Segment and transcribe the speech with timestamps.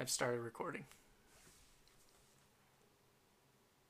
[0.00, 0.84] I've started recording.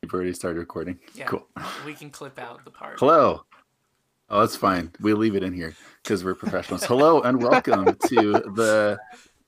[0.02, 0.98] You've already started recording.
[1.14, 1.26] Yeah.
[1.26, 1.46] Cool.
[1.84, 2.98] We can clip out the part.
[2.98, 3.44] Hello.
[4.30, 4.92] Oh, that's fine.
[5.00, 6.84] We'll leave it in here because we're professionals.
[6.84, 8.98] Hello and welcome to the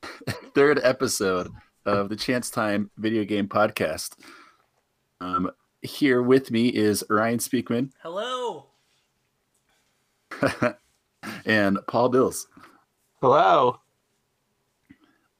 [0.54, 1.48] third episode
[1.86, 4.18] of the Chance Time Video Game Podcast.
[5.22, 5.50] Um,
[5.80, 8.66] here with me is Ryan Speakman Hello.
[11.46, 12.48] and Paul Bills.
[13.22, 13.80] Hello.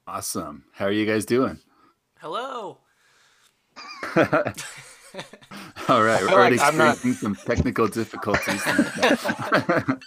[0.07, 0.65] Awesome.
[0.73, 1.59] How are you guys doing?
[2.19, 2.79] Hello.
[4.15, 8.61] All right, we're already like I'm not- experiencing some technical difficulties.
[8.65, 9.97] I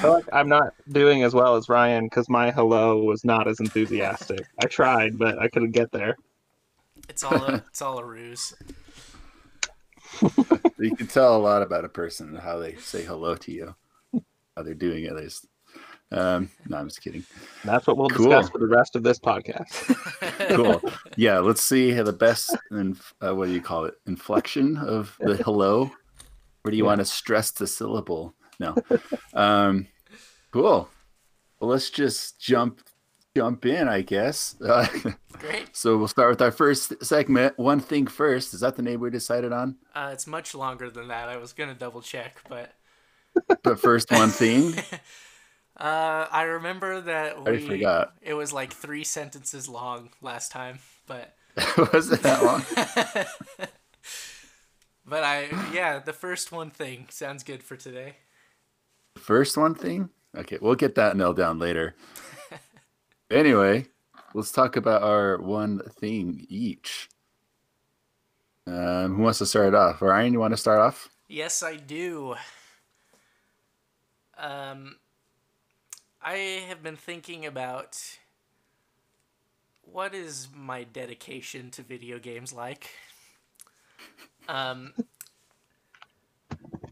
[0.00, 3.60] feel like I'm not doing as well as Ryan because my hello was not as
[3.60, 4.40] enthusiastic.
[4.62, 6.16] I tried, but I couldn't get there.
[7.08, 8.54] It's all a, it's all a ruse.
[10.78, 13.74] you can tell a lot about a person how they say hello to you,
[14.56, 15.46] how they're doing at least.
[16.12, 17.24] Um, no, I'm just kidding.
[17.64, 18.28] That's what we'll Cool.
[18.28, 19.96] discuss for the rest of this podcast.
[20.56, 20.82] Cool.
[21.16, 23.94] Yeah, let's see how the best and uh, what do you call it?
[24.06, 25.90] Inflection of the hello.
[26.62, 26.88] Where do you Yeah.
[26.88, 28.34] want to stress the syllable?
[28.58, 28.74] No.
[29.34, 29.86] Um,
[30.50, 30.88] cool.
[31.60, 32.80] Well, let's just jump
[33.36, 34.56] jump in, I guess.
[34.60, 34.86] Uh,
[35.32, 35.74] Great.
[35.74, 37.56] so we'll start with our first segment.
[37.58, 38.52] One thing first.
[38.52, 39.76] Is that the name we decided on?
[39.94, 41.28] Uh, it's much longer than that.
[41.28, 42.72] I was gonna double check, but
[43.62, 44.74] But first, one thing.
[45.76, 48.14] uh, I remember that we, I forgot.
[48.20, 51.34] it was like three sentences long last time, but
[51.92, 52.64] Was it that long?
[55.06, 58.16] but I yeah the first one thing sounds good for today.
[59.16, 60.08] First one thing?
[60.36, 61.94] Okay, we'll get that nailed down later.
[63.30, 63.86] anyway,
[64.34, 67.10] let's talk about our one thing each.
[68.66, 70.00] Um, who wants to start off?
[70.00, 71.10] Ryan, you want to start off?
[71.28, 72.36] Yes, I do.
[74.38, 74.96] Um,
[76.24, 77.98] I have been thinking about
[79.82, 82.90] what is my dedication to video games like.
[84.48, 84.92] Um,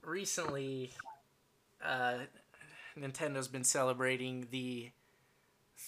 [0.05, 0.91] recently,
[1.84, 2.19] uh,
[2.99, 4.91] Nintendo's been celebrating the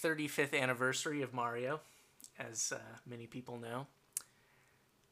[0.01, 1.81] 35th anniversary of Mario,
[2.39, 3.87] as uh, many people know.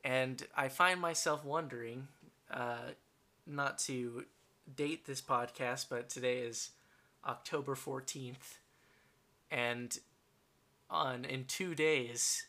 [0.06, 2.08] And I find myself wondering,
[2.50, 2.92] uh,
[3.46, 4.24] not to
[4.74, 6.72] date this podcast, but today is
[7.26, 8.58] October 14th.
[9.50, 9.98] And
[10.90, 12.46] on in 2 days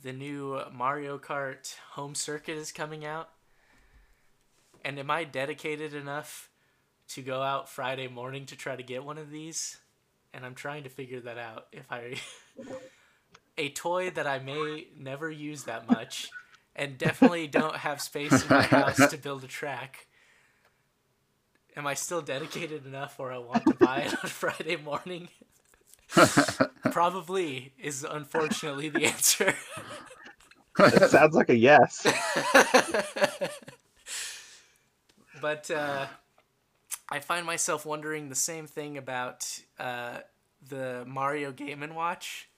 [0.00, 3.30] the new Mario Kart home circuit is coming out.
[4.84, 6.48] And am I dedicated enough
[7.08, 9.78] to go out Friday morning to try to get one of these?
[10.32, 12.16] And I'm trying to figure that out if I
[13.58, 16.30] a toy that I may never use that much
[16.74, 20.06] and definitely don't have space in my house to build a track.
[21.76, 25.28] Am I still dedicated enough where I want to buy it on Friday morning?
[26.90, 29.54] Probably is unfortunately the answer.
[30.78, 32.06] It sounds like a yes.
[35.40, 36.06] but uh,
[37.10, 40.18] I find myself wondering the same thing about uh,
[40.66, 42.48] the Mario Game and Watch.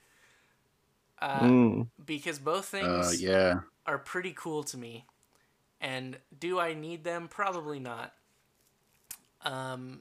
[1.21, 1.89] Uh, Mm.
[2.05, 3.61] Because both things Uh, yeah.
[3.87, 5.07] are pretty cool to me.
[5.81, 7.29] And do I need them?
[7.29, 8.15] Probably not.
[9.45, 10.01] Um,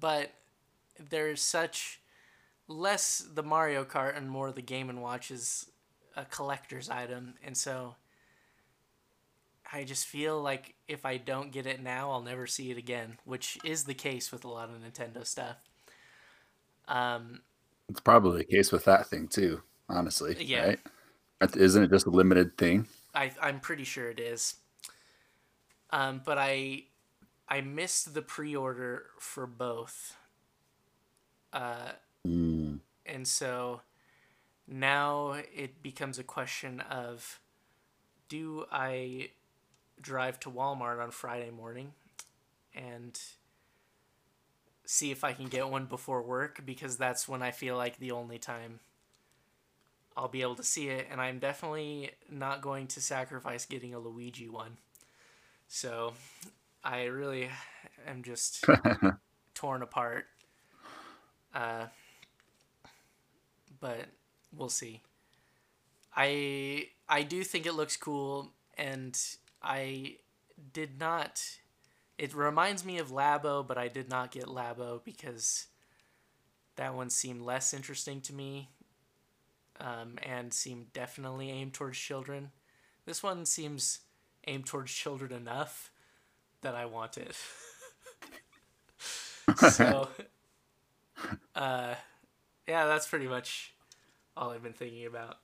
[0.00, 0.32] but
[1.10, 2.00] there's such
[2.68, 5.70] less the Mario Kart and more the Game and Watch is
[6.16, 7.96] a collector's item, and so
[9.72, 13.18] I just feel like if I don't get it now, I'll never see it again,
[13.24, 15.56] which is the case with a lot of Nintendo stuff.
[16.86, 17.42] Um,
[17.88, 20.36] It's probably the case with that thing too, honestly.
[20.40, 20.66] Yeah.
[20.68, 20.80] Right?
[21.56, 22.86] Isn't it just a limited thing?
[23.14, 24.54] I I'm pretty sure it is.
[25.90, 26.84] Um, but I
[27.48, 30.16] I missed the pre-order for both.
[31.52, 31.92] Uh,
[32.26, 32.80] Mm.
[33.06, 33.80] and so
[34.66, 37.40] now it becomes a question of
[38.28, 39.30] do I
[40.00, 41.94] drive to Walmart on Friday morning
[42.74, 43.18] and
[44.84, 48.10] see if I can get one before work because that's when I feel like the
[48.10, 48.80] only time
[50.16, 53.98] I'll be able to see it and I'm definitely not going to sacrifice getting a
[53.98, 54.78] Luigi one.
[55.68, 56.14] So
[56.82, 57.50] I really
[58.06, 58.64] am just
[59.54, 60.26] torn apart.
[61.54, 61.86] Uh,
[63.80, 64.06] but
[64.52, 65.02] we'll see.
[66.14, 69.18] I I do think it looks cool, and
[69.62, 70.16] I
[70.72, 71.42] did not.
[72.16, 75.66] It reminds me of Labo, but I did not get Labo because
[76.76, 78.70] that one seemed less interesting to me,
[79.80, 82.50] um, and seemed definitely aimed towards children.
[83.04, 84.00] This one seems
[84.46, 85.90] aimed towards children enough
[86.62, 87.32] that I wanted.
[89.70, 90.08] so,
[91.54, 91.94] uh,
[92.66, 93.74] yeah, that's pretty much
[94.36, 95.38] all I've been thinking about.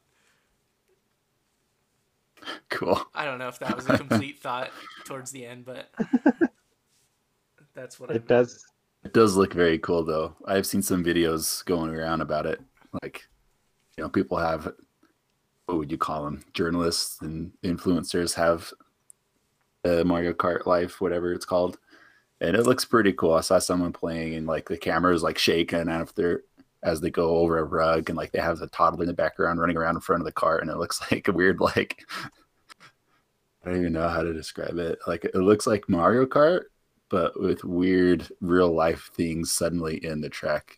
[2.69, 3.01] Cool.
[3.15, 4.71] I don't know if that was a complete thought
[5.05, 5.89] towards the end, but
[7.75, 8.67] that's what It I'm, does.
[9.05, 10.35] It does look very cool though.
[10.47, 12.61] I've seen some videos going around about it.
[13.03, 13.27] Like,
[13.97, 14.73] you know, people have
[15.67, 16.45] what would you call them?
[16.53, 18.71] Journalists and influencers have
[19.85, 21.79] uh, Mario Kart Life, whatever it's called,
[22.41, 23.35] and it looks pretty cool.
[23.35, 26.45] I saw someone playing and like the camera is like shaking after
[26.83, 29.61] as they go over a rug, and like they have the toddler in the background
[29.61, 32.05] running around in front of the cart, and it looks like a weird like
[33.65, 34.99] I don't even know how to describe it.
[35.07, 36.65] Like it looks like Mario Kart,
[37.09, 40.77] but with weird real life things suddenly in the track.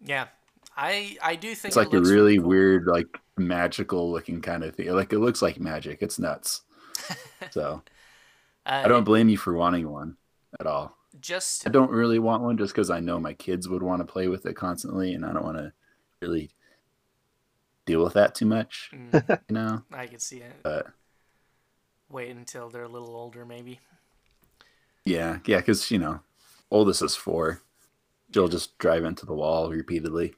[0.00, 0.28] yeah.
[0.76, 2.48] I I do think It's it like a looks really cool.
[2.48, 4.90] weird, like magical looking kind of thing.
[4.92, 6.02] Like it looks like magic.
[6.02, 6.62] It's nuts.
[7.50, 7.82] So
[8.64, 10.16] Uh, I don't blame you for wanting one
[10.60, 10.96] at all.
[11.20, 14.12] just I don't really want one just because I know my kids would want to
[14.12, 15.72] play with it constantly, and I don't want to
[16.20, 16.50] really
[17.86, 18.90] deal with that too much.
[18.94, 20.52] mm, You know, I could see it.
[20.62, 20.86] but
[22.08, 23.80] Wait until they're a little older, maybe.
[25.04, 26.20] yeah, yeah, because you know,
[26.70, 27.62] oldest is four.
[28.32, 30.34] She'll just drive into the wall repeatedly.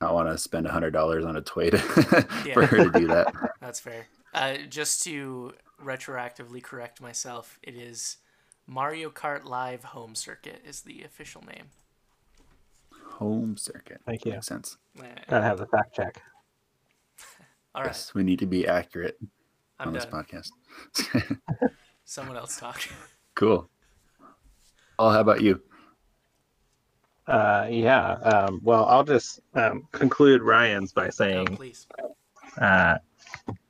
[0.00, 1.78] I want to spend a hundred dollars on a toy to,
[2.52, 3.32] for her to do that.
[3.60, 4.06] That's fair.
[4.34, 5.52] Uh, just to
[5.82, 8.16] retroactively correct myself, it is
[8.66, 11.66] Mario Kart Live Home Circuit is the official name.
[13.14, 14.00] Home circuit.
[14.04, 14.32] Thank you.
[14.32, 14.76] Makes sense.
[15.28, 16.20] Gotta have the fact check.
[17.74, 19.18] All right, Yes, we need to be accurate
[19.78, 20.50] I'm on this podcast.
[22.04, 22.80] Someone else talk.
[23.34, 23.68] cool.
[24.98, 25.60] Oh, how about you?
[27.26, 28.12] Uh, yeah.
[28.12, 31.86] Um, well, I'll just um, conclude Ryan's by No, saying please.
[32.60, 32.96] uh,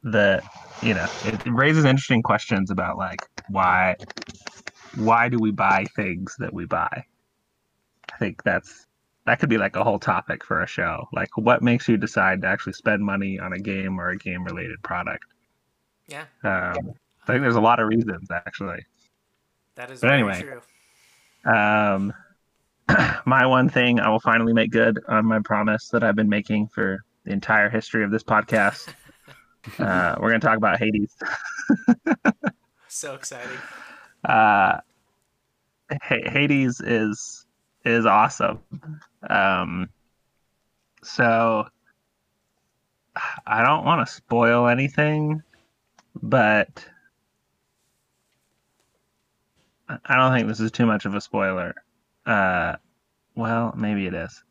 [0.06, 0.44] that
[0.82, 3.96] you know it raises interesting questions about like why
[4.96, 7.04] why do we buy things that we buy?
[8.12, 8.86] I think that's
[9.26, 11.08] that could be like a whole topic for a show.
[11.12, 14.44] Like, what makes you decide to actually spend money on a game or a game
[14.44, 15.24] related product?
[16.06, 16.94] Yeah, Um,
[17.24, 18.86] I think there's a lot of reasons actually.
[19.74, 20.40] that is But anyway.
[20.40, 21.52] true.
[21.52, 22.14] Um,
[23.26, 26.68] my one thing I will finally make good on my promise that I've been making
[26.68, 28.94] for the entire history of this podcast.
[29.78, 31.14] Uh, we're going to talk about Hades.
[32.88, 33.58] So exciting.
[34.24, 34.78] Uh,
[35.90, 37.44] H- Hades is
[37.84, 38.60] is awesome.
[39.28, 39.90] Um,
[41.02, 41.66] so
[43.46, 45.42] I don't want to spoil anything,
[46.22, 46.86] but
[49.88, 51.74] I- I don't think this is too much of a spoiler.
[52.24, 52.76] Uh,
[53.34, 54.42] well, maybe it is.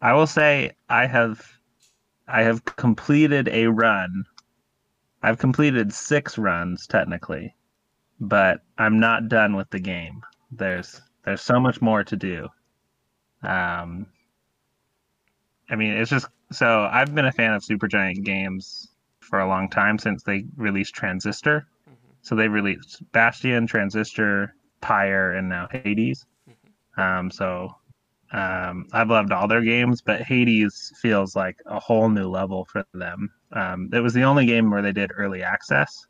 [0.00, 1.46] I will say I have
[2.26, 4.24] I have completed a run.
[5.22, 7.54] I've completed six runs technically,
[8.20, 10.22] but I'm not done with the game.
[10.50, 12.48] There's there's so much more to do.
[13.42, 14.06] Um,
[15.68, 18.88] I mean, it's just so I've been a fan of Supergiant games
[19.20, 21.66] for a long time since they released Transistor.
[21.88, 21.94] Mhm.
[22.22, 26.26] So they released Bastion, Transistor, Pyre, and now Hades.
[26.96, 27.74] Um, so
[28.32, 32.84] um, I've loved all their games, but Hades feels like a whole new level for
[32.94, 33.30] them.
[33.52, 36.06] Um, it was the only game where they did early access,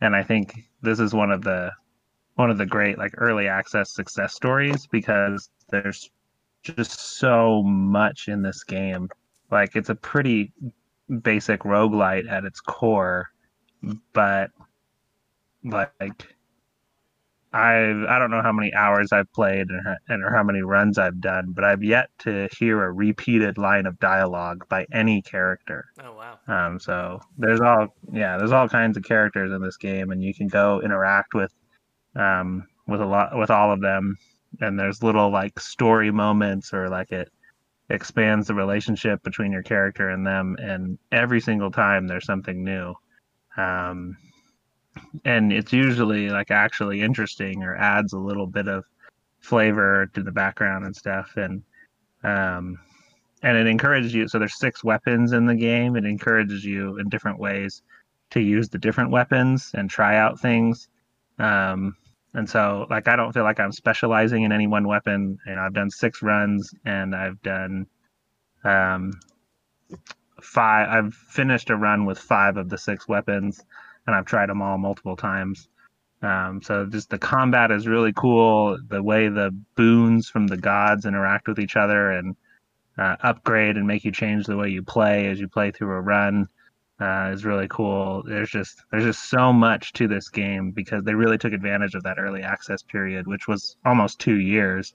[0.00, 1.72] and I think this is one of the
[2.34, 6.10] one of the great like early access success stories because there's
[6.62, 9.08] just so much in this game.
[9.50, 10.52] Like it's a pretty
[11.22, 13.28] basic roguelite at its core,
[14.12, 14.50] but
[15.64, 16.36] like
[17.52, 20.98] I've I don't know how many hours I've played and, and or how many runs
[20.98, 25.86] I've done, but I've yet to hear a repeated line of dialogue by any character.
[26.04, 26.38] Oh wow.
[26.46, 30.34] Um, so there's all yeah, there's all kinds of characters in this game, and you
[30.34, 31.52] can go interact with
[32.16, 34.16] um, with a lot with all of them.
[34.60, 37.30] And there's little like story moments, or like it
[37.88, 40.56] expands the relationship between your character and them.
[40.60, 42.94] And every single time there's something new.
[43.56, 44.16] Um,
[45.24, 48.84] and it's usually like actually interesting or adds a little bit of
[49.40, 51.36] flavor to the background and stuff.
[51.36, 51.62] And
[52.24, 52.78] um,
[53.42, 55.96] and it encourages you so there's six weapons in the game.
[55.96, 57.82] It encourages you in different ways
[58.30, 60.88] to use the different weapons and try out things.
[61.38, 61.96] Um,
[62.34, 65.38] and so like i don't feel like i'm specializing in any one weapon.
[65.46, 67.86] And i've done six runs and i've done
[68.64, 69.12] um,
[70.42, 73.64] five i've finished a run with five of the six weapons
[74.08, 75.68] and i've tried them all multiple times
[76.20, 81.06] um, so just the combat is really cool the way the boons from the gods
[81.06, 82.34] interact with each other and
[82.98, 86.00] uh, upgrade and make you change the way you play as you play through a
[86.00, 86.48] run
[87.00, 88.22] uh, is really cool.
[88.26, 92.02] There's just there's just so much to this game because they really took advantage of
[92.02, 94.94] that early access period, which was almost two years.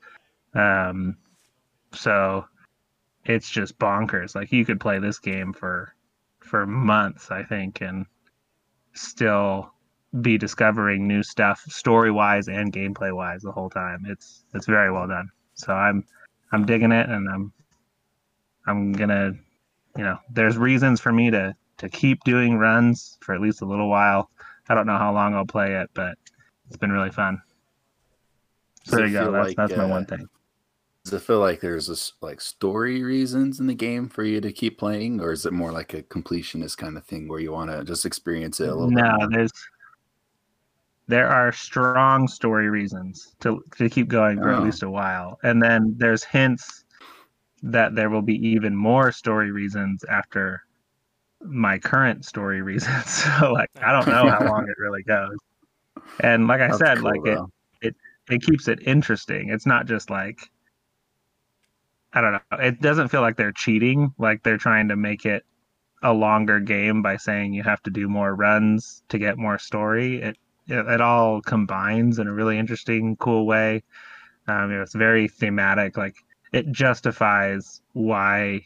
[0.54, 1.16] Um,
[1.94, 2.46] so
[3.26, 4.36] it's just bonkers.
[4.36, 5.94] Like you could play this game for
[6.40, 8.06] for months, I think, and
[8.94, 9.72] still
[10.22, 14.06] be discovering new stuff story wise and gameplay wise the whole time.
[14.08, 15.30] It's it's very well done.
[15.56, 16.06] So I'm
[16.52, 17.54] I'm digging it and I'm
[18.68, 19.34] I'm gonna
[19.98, 23.66] you know, there's reasons for me to to keep doing runs for at least a
[23.66, 24.30] little while.
[24.70, 26.18] I don't know how long I'll play it, but
[26.68, 27.42] it's been really fun.
[28.86, 29.32] So Does there you go.
[29.32, 30.28] That's like, that's my uh, one thing.
[31.04, 34.54] Does it feel like there's this like story reasons in the game for you to
[34.54, 37.72] keep playing, or is it more like a completionist kind of thing where you want
[37.72, 39.30] to just experience it a little No, bit?
[39.32, 39.52] there's
[41.08, 44.58] there are strong story reasons to to keep going for Oh.
[44.58, 46.86] at least a while, and then there's hints
[47.64, 50.64] that there will be even more story reasons after
[51.42, 53.06] my current story reasons.
[53.10, 55.38] So like I don't know how long it really goes.
[56.22, 57.96] And like I That's said, cool, like it though.
[58.30, 59.50] it keeps it interesting.
[59.50, 60.40] It's not just like
[62.14, 62.58] I don't know.
[62.60, 65.44] It doesn't feel like they're cheating, like they're trying to make it
[66.04, 70.22] a longer game by saying you have to do more runs to get more story.
[70.22, 73.84] It it, it all combines in a really interesting, cool way.
[74.48, 75.98] Um, you know, it's very thematic.
[75.98, 76.16] Like
[76.54, 78.62] it justifies why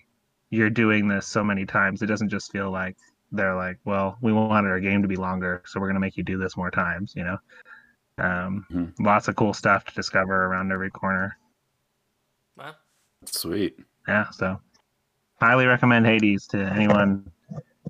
[0.51, 2.01] you're doing this so many times.
[2.01, 2.98] It doesn't just feel like
[3.32, 6.24] they're like, well, we wanted our game to be longer, so we're gonna make you
[6.24, 7.13] do this more times.
[7.16, 7.38] You know.
[8.20, 8.94] Um, Mhm.
[9.00, 11.38] Lots of cool stuff to discover around every corner.
[13.32, 13.78] Sweet.
[14.08, 14.60] Yeah, so
[15.40, 17.32] highly recommend Hades to anyone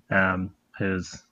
[0.09, 1.23] um, who's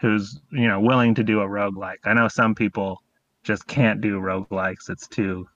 [0.00, 1.98] who's you know willing to do a roguelike.
[2.04, 3.02] I know some people
[3.42, 4.88] just can't do roguelikes.
[4.88, 5.48] It's too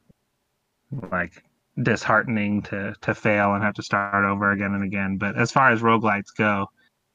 [1.10, 1.42] like
[1.82, 5.16] disheartening to to fail and have to start over again and again.
[5.16, 6.66] But as far as rogue roguelikes go,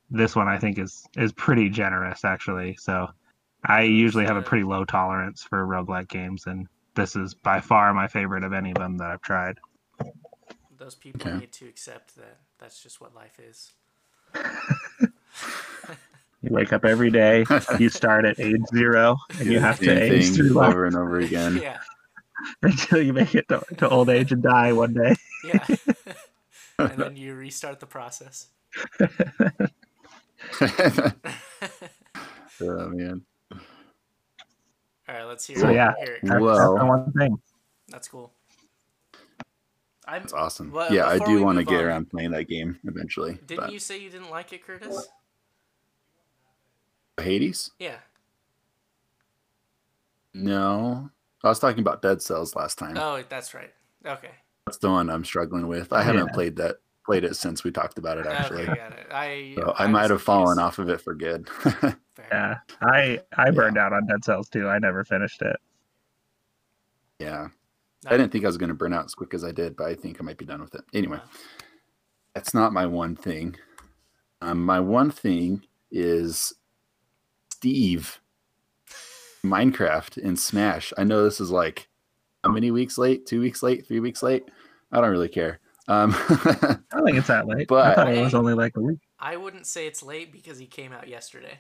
[0.10, 2.78] this one I think is is pretty generous actually.
[2.80, 3.08] So
[3.66, 7.94] I usually have a pretty low tolerance for roguelike games and this is by far
[7.94, 9.58] my favorite of any of them that I've tried.
[10.80, 11.38] Those people Okay.
[11.40, 13.72] need to accept that that's just what life is.
[16.42, 17.44] You wake up every day,
[17.80, 21.20] you start at age zero, and you have to age through life over and over
[21.20, 21.58] again.
[21.62, 21.80] Yeah,
[22.64, 25.16] until you make it to, to old age and die one day.
[25.44, 25.66] yeah.
[26.80, 28.48] and then you restart the process.
[32.62, 33.22] oh man.
[33.52, 33.60] All
[35.10, 35.58] right, let's hear.
[35.58, 35.74] So it.
[35.76, 36.20] yeah, Hear it.
[36.24, 37.38] That's, Well- that's one thing.
[37.90, 38.32] That's cool.
[40.10, 40.72] I'm, That's awesome.
[40.72, 43.38] Well, yeah, I do want to get on- around playing that game eventually.
[43.48, 45.08] didn't but you say you didn't like it, Curtis?
[47.20, 47.72] Hades?
[47.80, 47.98] Yeah.
[50.34, 51.10] No.
[51.44, 52.98] I was talking about Dead Cells last time.
[52.98, 53.74] Oh, that's right.
[54.06, 54.32] Okay.
[54.66, 55.92] That's the one I'm struggling with.
[55.94, 56.34] I haven't Yeah.
[56.34, 58.64] played that played it since we talked about it actually.
[58.64, 59.08] Okay, got it.
[59.12, 60.60] I So I was might have fallen confused.
[60.60, 61.48] off of it for good.
[62.32, 64.68] Yeah, I I burned out on Dead Cells too.
[64.68, 65.56] I never finished it.
[67.18, 67.48] yeah.
[68.06, 69.76] No, I didn't think I was going to burn out as quick as I did,
[69.76, 70.82] but I think I might be done with it.
[70.94, 71.20] Anyway,
[72.34, 73.56] that's not my one thing.
[74.42, 76.54] Um, my one thing is
[77.52, 78.22] Steve,
[79.44, 80.94] Minecraft and Smash.
[80.98, 81.88] I know this is like
[82.44, 83.26] how many weeks late?
[83.26, 83.86] Two weeks late?
[83.86, 84.46] Three weeks late?
[84.92, 85.60] I don't really care.
[85.90, 87.64] Um, I don't think it's that late.
[87.64, 89.00] I But- thought it was only like a week.
[89.20, 91.60] I wouldn't say it's late because he came out yesterday.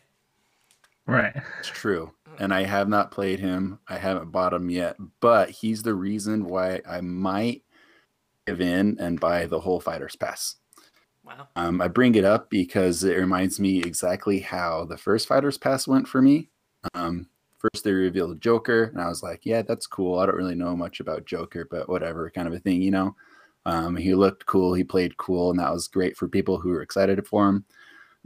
[1.09, 1.33] Right.
[1.59, 2.11] It's true.
[2.37, 3.79] And I have not played him.
[3.87, 7.63] I haven't bought him yet, but he's the reason why I might
[8.47, 10.55] give in and buy the whole Fighters Pass.
[11.23, 11.47] Wow.
[11.55, 15.87] Um, I bring it up because it reminds me exactly how the first Fighters Pass
[15.87, 16.49] went for me.
[16.93, 20.19] Um, first, they revealed Joker, and I was like, yeah, that's cool.
[20.19, 23.15] I don't really know much about Joker, but whatever, kind of a thing, you know?
[23.65, 26.81] Um, he looked cool, he played cool, and that was great for people who were
[26.81, 27.65] excited for him.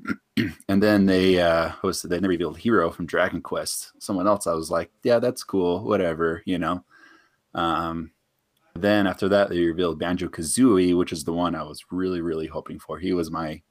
[0.68, 3.92] and then they uh hosted they never revealed hero from dragon quest.
[4.00, 6.84] Someone else i was like yeah that's cool whatever you know?
[7.54, 8.12] Um
[8.76, 12.48] then after that they revealed banjo kazooie which is the one i was really really
[12.48, 12.98] hoping for.
[13.00, 13.62] He was my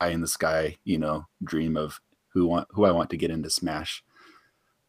[0.00, 3.30] eye in the sky you know dream of who want who i want to get
[3.30, 4.04] into smash.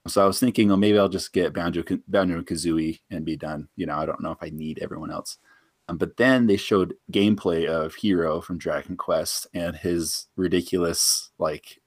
[0.08, 3.70] So i was thinking well maybe i'll just get banjo banjo kazooie and be done.
[3.76, 5.38] You know i don't know if i need everyone else
[5.88, 11.82] Um, but then they showed gameplay of Hero from Dragon Quest and his ridiculous like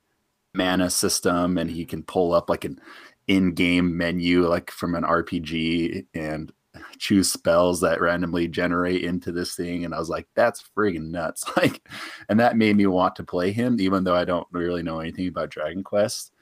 [0.54, 2.80] mana system, and he can pull up like an
[3.26, 6.52] in-game menu like from an RPG and
[6.98, 9.84] choose spells that randomly generate into this thing.
[9.84, 11.44] And I was like, that's friggin' nuts!
[11.56, 11.88] Like,
[12.28, 15.28] and that made me want to play him, even though I don't really know anything
[15.28, 16.32] about Dragon Quest.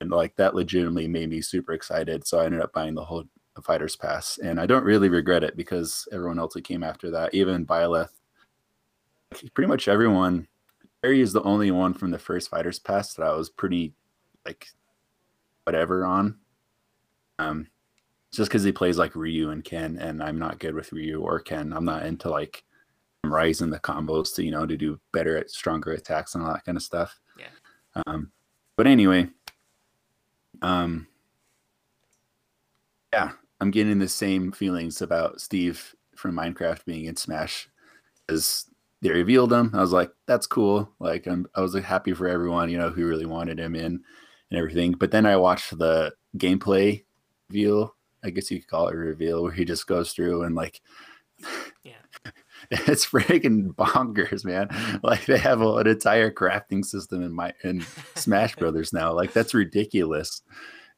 [0.00, 2.26] And like that legitimately made me super excited.
[2.26, 3.24] So I ended up buying the whole
[3.58, 7.10] the Fighters Pass, and I don't really regret it because everyone else that came after
[7.10, 8.12] that, even Byleth,
[9.52, 10.46] pretty much everyone.
[11.02, 13.94] Terry is the only one from the first Fighters Pass that I was pretty
[14.46, 14.68] like
[15.64, 16.38] whatever on.
[17.40, 17.66] Um,
[18.32, 21.40] just because he plays like Ryu and Ken, and I'm not good with Ryu or
[21.40, 21.72] Ken.
[21.72, 22.64] I'm not into like
[23.24, 26.64] rising the combos to you know to do better at stronger attacks and all that
[26.64, 27.18] kind of stuff.
[27.36, 28.02] Yeah.
[28.06, 28.30] Um,
[28.76, 29.28] but anyway,
[30.62, 31.08] um,
[33.12, 37.68] yeah, I'm getting the same feelings about Steve from Minecraft being in Smash
[38.28, 38.66] as
[39.00, 39.70] they revealed him.
[39.74, 40.92] I was like, that's cool.
[40.98, 44.02] Like I'm, I was like, happy for everyone, you know, who really wanted him in
[44.50, 44.92] and everything.
[44.92, 47.04] But then I watched the gameplay
[47.48, 50.54] reveal, I guess you could call it a reveal, where he just goes through and
[50.54, 50.80] like,
[51.84, 51.92] Yeah.
[52.70, 54.68] it's freaking bonkers, man.
[54.68, 55.06] Mm-hmm.
[55.06, 57.84] Like they have an entire crafting system in my in
[58.14, 59.12] Smash Brothers now.
[59.12, 60.42] Like that's ridiculous.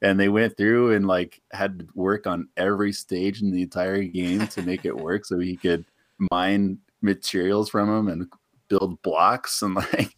[0.01, 4.03] And they went through and like had to work on every stage in the entire
[4.03, 5.85] game to make it work so he could
[6.31, 8.27] mine materials from them and
[8.67, 10.15] build blocks and like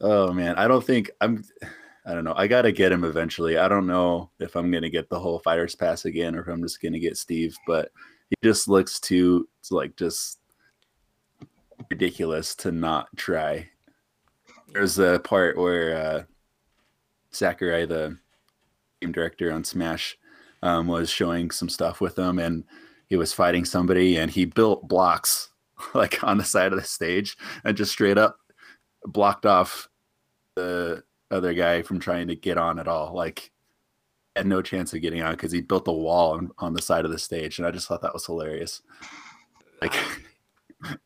[0.00, 0.56] oh man.
[0.56, 1.42] I don't think i'm
[2.06, 2.34] i don't know.
[2.36, 3.56] I gotta get him eventually.
[3.56, 6.62] I don't know if i'm gonna get the whole fighters pass again or if i'm
[6.62, 7.90] just gonna get steve but
[8.28, 10.38] he just looks too it's like just
[11.90, 13.68] ridiculous to not try.
[14.72, 16.22] There's a part where uh
[17.30, 18.16] sakurai the
[19.04, 20.16] game director on smash
[20.62, 22.64] um, was showing some stuff with him and
[23.06, 25.50] he was fighting somebody and he built blocks
[25.94, 28.38] like on the side of the stage and just straight up
[29.06, 29.88] blocked off
[30.56, 33.14] the other guy from trying to get on at all.
[33.14, 33.50] Like
[34.34, 37.04] had no chance of getting on because he built a wall on, on the side
[37.04, 38.80] of the stage and i just thought that was hilarious.
[39.82, 39.94] Like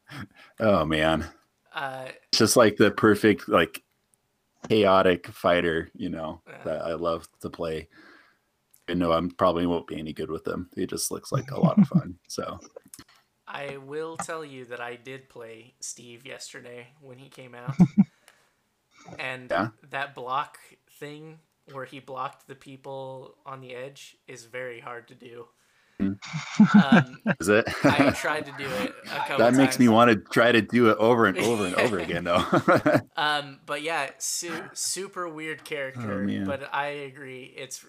[0.60, 1.26] oh man.
[1.74, 3.82] Uh, it's just like the perfect like
[4.68, 6.62] chaotic fighter you know Yeah.
[6.64, 7.88] that i love to play
[8.88, 11.60] and no i'm probably won't be any good with him he just looks like a
[11.60, 12.58] lot of fun so
[13.50, 17.74] I will tell you that I did play Steve yesterday when he came out.
[19.18, 19.68] and Yeah?
[19.88, 20.58] that block
[21.00, 21.38] thing
[21.72, 25.46] where he blocked the people on the edge is very hard to do.
[26.00, 26.16] Um,
[27.40, 27.66] is it?
[27.84, 30.90] I tried to do it a couple that makes me want to try to do
[30.90, 32.44] it over and over and over again though.
[33.16, 36.26] Um, but yeah, su- super weird character.
[36.28, 37.84] Oh, but I agree, it's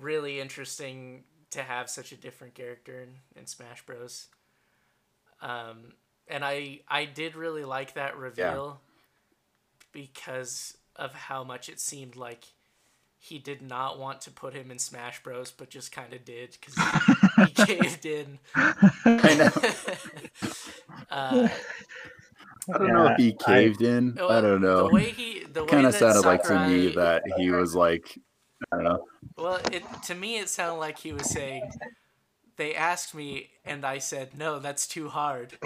[0.00, 4.28] really interesting to have such a different character in, in Smash Bros.
[5.40, 5.92] Um,
[6.28, 8.80] and I I did really like that reveal
[9.92, 12.44] because of how much it seemed like
[13.26, 16.56] he did not want to put him in Smash Bros, but just kind of did
[16.60, 16.74] because
[17.48, 18.38] he caved in.
[18.54, 19.50] i know
[21.10, 21.48] Uh,
[22.74, 25.62] i don't know if he I- caved in i don't know The way he, the
[25.62, 28.18] way kind of that sounded like to me that he was like
[28.72, 29.04] i don't know
[29.36, 31.70] Well, it to me it sounded like he was saying
[32.56, 35.58] they asked me and I said no, that's too hard.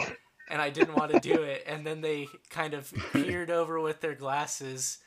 [0.51, 1.63] And I didn't want to do it.
[1.69, 4.99] And then they kind of peered over with their glasses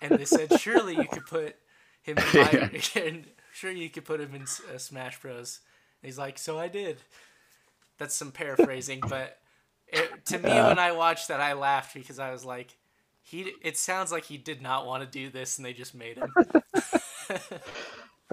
[0.00, 1.56] and they said surely you could put
[2.02, 2.62] him in my,
[2.96, 5.60] and sure you could put him in uh, Smash Bros.
[6.02, 6.98] And he's like, "So I did."
[7.98, 9.38] That's some paraphrasing, but
[9.86, 12.76] it, to me when I watched that I laughed because I was like
[13.22, 16.16] he it sounds like he did not want to do this and they just made
[16.16, 16.36] him.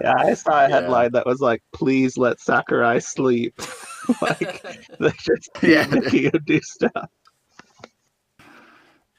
[0.01, 0.69] Yeah, I saw a Yeah.
[0.69, 3.59] headline that was like, "Please let Sakurai sleep."
[4.21, 4.63] like
[4.99, 5.87] they just keep Yeah.
[5.87, 7.09] making him do stuff.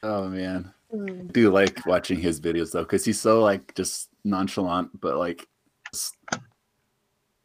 [0.03, 4.99] oh man I do like watching his videos though because he's so like just nonchalant
[4.99, 5.47] but like
[5.93, 6.15] just-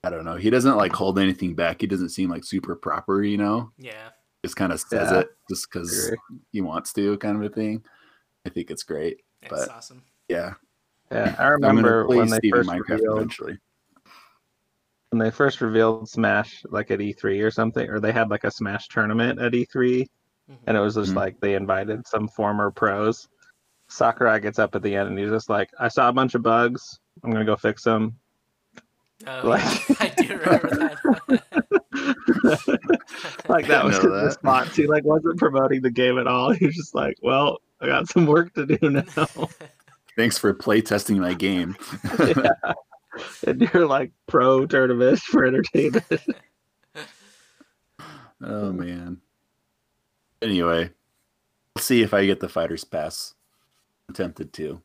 [0.03, 3.23] i don't know he doesn't like hold anything back he doesn't seem like super proper
[3.23, 4.11] you know yeah.
[4.45, 5.21] just kind of says Yeah.
[5.21, 6.19] it just because Agree.
[6.53, 7.83] he wants to kind of a thing
[8.47, 10.03] i think it's great It's But- awesome.
[10.29, 10.55] yeah
[11.13, 13.59] Yeah, I remember play when they steve first minecraft revealed eventually
[15.11, 18.51] when they first revealed Smash, like at E3 or something, or they had like a
[18.51, 20.09] Smash tournament at E3,
[20.51, 20.57] Mhm.
[20.67, 21.17] and it was just Mhm.
[21.17, 23.29] like they invited some former pros.
[23.95, 26.43] Sakurai gets up at the end and he's just like, "I saw a bunch of
[26.43, 26.99] bugs.
[27.23, 28.17] I'm gonna go fix them."
[29.27, 30.99] Oh, Like- yeah, I do remember that.
[33.49, 34.25] like that was know his that.
[34.27, 34.77] response.
[34.77, 36.53] He like wasn't promoting the game at all.
[36.55, 39.05] He was just like, "Well, I got some work to do now."
[40.17, 41.77] thanks for play testing my game
[43.47, 46.05] and you're like pro tournament for entertainment.
[48.41, 49.21] oh man
[50.41, 50.89] anyway
[51.75, 53.44] we'll see if i get the fighters pass i'm
[54.13, 54.81] tempted to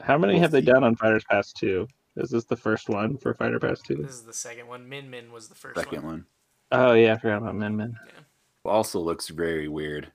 [0.00, 1.86] How many We'll have they done on Fighters Pass 2?
[2.16, 3.96] Is this the first one for Fighter Pass 2?
[3.96, 4.88] this is the second one.
[4.88, 6.12] Min Min was the first second one.
[6.12, 6.26] one
[6.72, 7.96] Oh yeah, I forgot about Min Min.
[8.64, 10.10] also looks very weird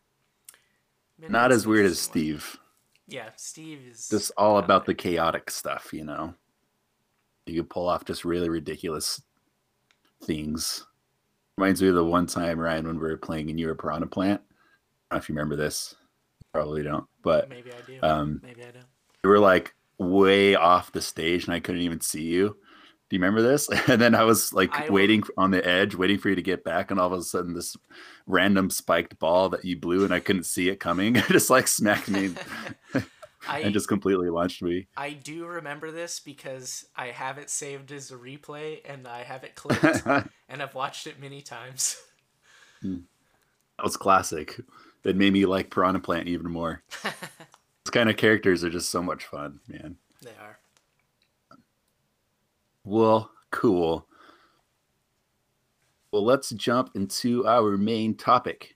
[1.20, 2.40] Min not as weird as interesting one.
[2.40, 2.60] steve
[3.08, 6.34] Yeah, Steve is just all about uh, the chaotic stuff, you know.
[7.46, 9.22] You can pull off just really ridiculous
[10.24, 10.86] things.
[11.58, 14.08] Reminds me of the one time, Ryan, when we were playing and you were piranha
[14.08, 14.42] plant.
[14.42, 15.96] I don't know if you remember this.
[16.56, 17.06] Probably don't.
[17.22, 18.00] But Maybe I do.
[18.02, 18.86] um Maybe I don't.
[19.24, 22.58] you were like way off the stage and I couldn't even see you.
[23.10, 23.70] Do you remember this?
[23.90, 26.64] And then I was like I- waiting on the edge, waiting for you to get
[26.64, 27.76] back, and all of a sudden this
[28.26, 32.10] random spiked ball that you blew and I couldn't see it coming just like smacked
[32.10, 32.34] me
[33.48, 34.88] I and just completely launched me.
[34.98, 39.44] I do remember this because I have it saved as a replay and I have
[39.44, 40.04] it clipped
[40.50, 41.96] and I've watched it many times.
[42.82, 44.60] That was classic.
[45.06, 46.82] It made me like Piranha Plant even more.
[47.04, 49.98] Those kind of characters are just so much fun, man.
[50.22, 50.58] They are.
[52.84, 54.08] Well, cool.
[56.12, 58.76] Well, let's jump into our main topic.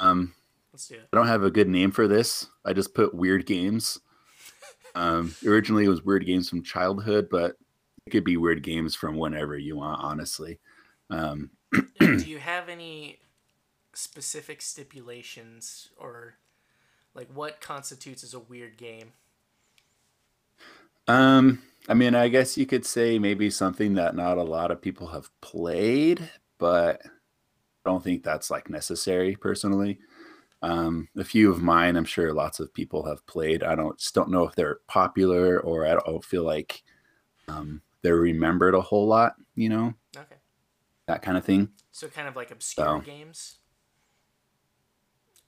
[0.00, 0.34] Um,
[0.72, 1.08] Let's do it.
[1.12, 2.48] I don't have a good name for this.
[2.64, 4.00] I just put weird games.
[4.96, 7.54] Um, originally, it was weird games from childhood, but
[8.04, 10.58] it could be weird games from whenever you want, honestly.
[11.10, 11.50] Um,
[12.00, 13.20] do you have any
[14.00, 16.34] specific stipulations or
[17.14, 19.12] like what constitutes as a weird game?
[21.08, 24.80] um, I mean, I guess you could say maybe something that not a lot of
[24.82, 29.98] people have played, but I don't think that's like necessary personally.
[30.62, 33.62] Um, a few of mine, I'm sure lots of people have played.
[33.62, 36.82] I don't just don't know if they're popular or I don't feel like
[37.48, 39.36] um, they're remembered a whole lot.
[39.54, 40.36] You know, Okay.
[41.06, 41.70] that kind of thing.
[41.92, 43.56] So kind of like obscure So- games?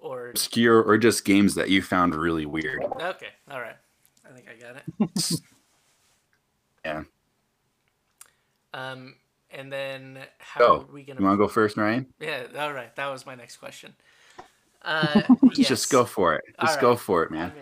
[0.02, 2.82] Or Obscure or just games that you found really weird.
[2.84, 3.76] okay, all right.
[4.28, 5.40] I think I got it.
[6.84, 7.04] Yeah.
[8.74, 9.14] Um
[9.52, 10.80] and then how Go.
[10.80, 12.06] are we gonna You want to go first, Ryan?
[12.18, 12.94] Yeah, all right.
[12.96, 13.94] That was my next question.
[14.84, 16.42] Uh Just go for it.
[16.60, 17.52] Just All go for it, man.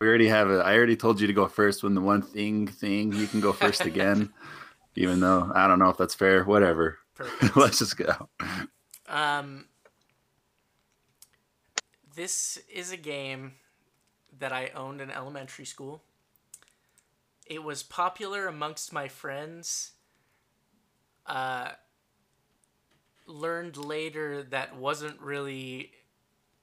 [0.00, 0.58] We already have it.
[0.58, 3.52] I already told you to go first when the one thing thing you can go
[3.52, 4.32] first again.
[4.96, 6.42] Even though I don't know if that's fair.
[6.42, 6.98] Whatever.
[7.54, 8.28] Let's just go.
[9.08, 9.66] Um,
[12.14, 13.52] this is a game
[14.38, 16.02] that I owned in elementary school.
[17.46, 19.92] It was popular amongst my friends.
[21.26, 21.70] Uh,
[23.26, 25.92] learned later that wasn't really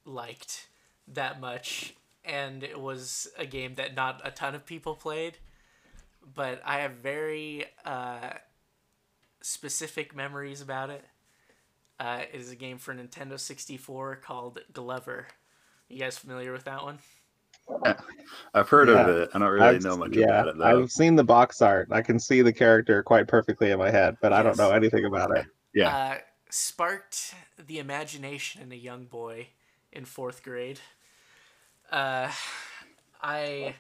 [0.05, 0.67] liked
[1.07, 5.37] that much, and it was a game that not a ton of people played.
[6.33, 8.33] But I have very uh,
[9.41, 11.03] specific memories about it.
[11.99, 15.27] Uh, it is a game for Nintendo 64 called Glover.
[15.91, 16.99] You guys familiar with that one?
[18.53, 19.29] I've heard of it.
[19.33, 20.81] I don't really I've- know much yeah, about it though.
[20.81, 21.87] I've seen the box art.
[21.91, 25.05] I can see the character quite perfectly in my head, but I don't know anything
[25.05, 25.45] about it.
[25.73, 25.95] Yeah.
[25.95, 26.17] Uh,
[26.49, 27.33] sparked
[27.67, 29.47] the imagination in a young boy
[29.91, 30.79] in fourth grade.
[31.91, 32.29] Uh,
[33.21, 33.75] I.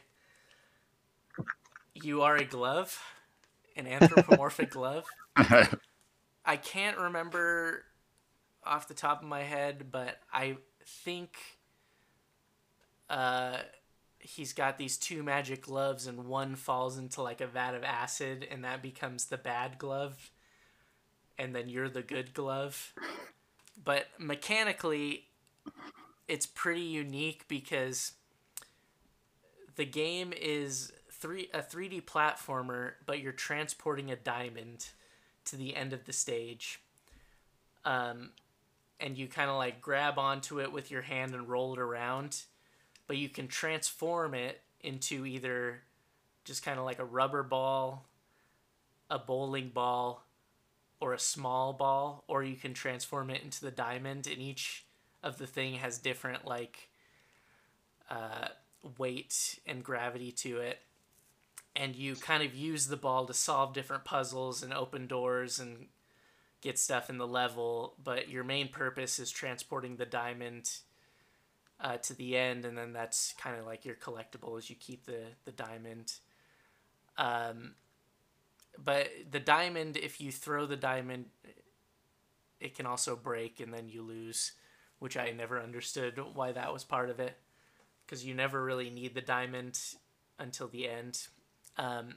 [1.93, 3.01] You are a glove,
[3.75, 5.05] an anthropomorphic glove.
[6.45, 7.83] I can't remember
[8.63, 11.35] off the top of my head, but I think
[13.11, 13.57] uh,
[14.19, 18.47] he's got these two magic gloves, and one falls into like a vat of acid,
[18.49, 20.31] and that becomes the bad glove,
[21.37, 22.93] and then you're the good glove.
[23.83, 25.25] But mechanically,
[26.27, 28.13] it's pretty unique because
[29.75, 34.87] the game is three a 3D platformer, but you're transporting a diamond
[35.45, 36.81] to the end of the stage.
[37.83, 38.29] Um,
[38.99, 42.43] and you kind of like grab onto it with your hand and roll it around,
[43.11, 45.81] but you can transform it into either
[46.45, 48.05] just kind of like a rubber ball,
[49.09, 50.25] a bowling ball,
[51.01, 54.85] or a small ball, or you can transform it into the diamond, and each
[55.21, 56.87] of the thing has different like
[58.09, 58.47] uh,
[58.97, 60.79] weight and gravity to it.
[61.75, 65.87] And you kind of use the ball to solve different puzzles and open doors and
[66.61, 70.69] get stuff in the level but your main purpose is transporting the diamond
[71.81, 75.05] uh, to the end and then that's kind of like your collectible as you keep
[75.05, 76.13] the, the diamond
[77.17, 77.73] um,
[78.83, 81.25] but the diamond if you throw the diamond
[82.59, 84.53] it can also break and then you lose
[84.99, 87.37] which i never understood why that was part of it
[88.05, 89.79] because you never really need the diamond
[90.39, 91.27] until the end
[91.77, 92.15] um,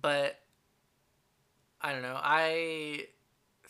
[0.00, 0.38] but
[1.80, 2.18] I don't know.
[2.20, 3.06] I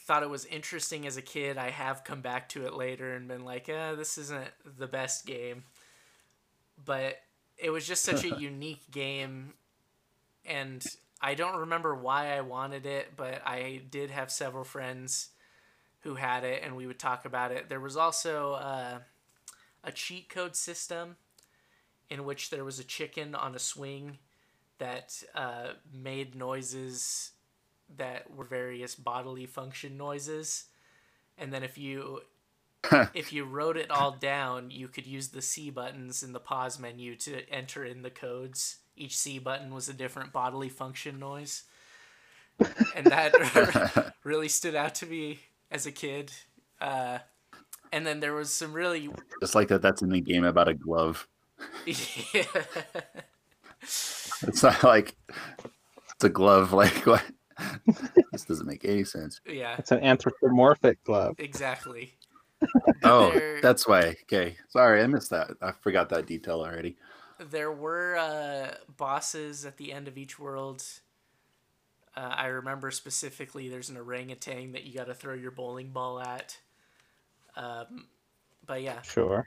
[0.09, 1.59] thought it was interesting as a kid.
[1.59, 5.27] I have come back to it later and been like, eh, this isn't the best
[5.27, 5.65] game.
[6.83, 7.21] But
[7.59, 9.53] it was just such a unique game.
[10.47, 10.83] And
[11.21, 15.29] I don't remember why I wanted it, but I did have several friends
[16.01, 17.69] who had it, and we would talk about it.
[17.69, 18.99] There was also uh,
[19.85, 21.17] a cheat code system
[22.09, 24.17] in which there was a chicken on a swing
[24.79, 27.33] that uh, made noises
[27.97, 30.65] that were various bodily function noises
[31.37, 32.21] and then if you
[33.15, 36.79] if you wrote it all down you could use the c buttons in the pause
[36.79, 41.65] menu to enter in the codes each C button was a different bodily function noise.
[42.97, 46.33] And that really stood out to me as a kid.
[46.81, 47.19] Uh,
[47.93, 49.09] and then there was some really
[49.41, 51.29] Just like that, that's in the game about a glove.
[51.87, 52.45] yeah.
[53.83, 55.17] It's not like
[56.15, 56.73] it's a glove.
[56.73, 57.25] Like what?
[58.33, 59.41] this doesn't make any sense.
[59.47, 61.37] yeah, It's an anthropomorphic glove.
[61.39, 62.15] exactly.
[63.05, 64.17] Oh, There- that's why.
[64.25, 65.53] Okay, sorry, I missed that.
[65.63, 66.97] I forgot that detail already.
[67.39, 70.83] There were uh, bosses at the end of each world.
[72.17, 76.19] Uh, I remember specifically there's an orangutan that you got to throw your bowling ball
[76.21, 76.59] at.
[77.55, 78.07] Um,
[78.67, 79.47] but yeah, Sure.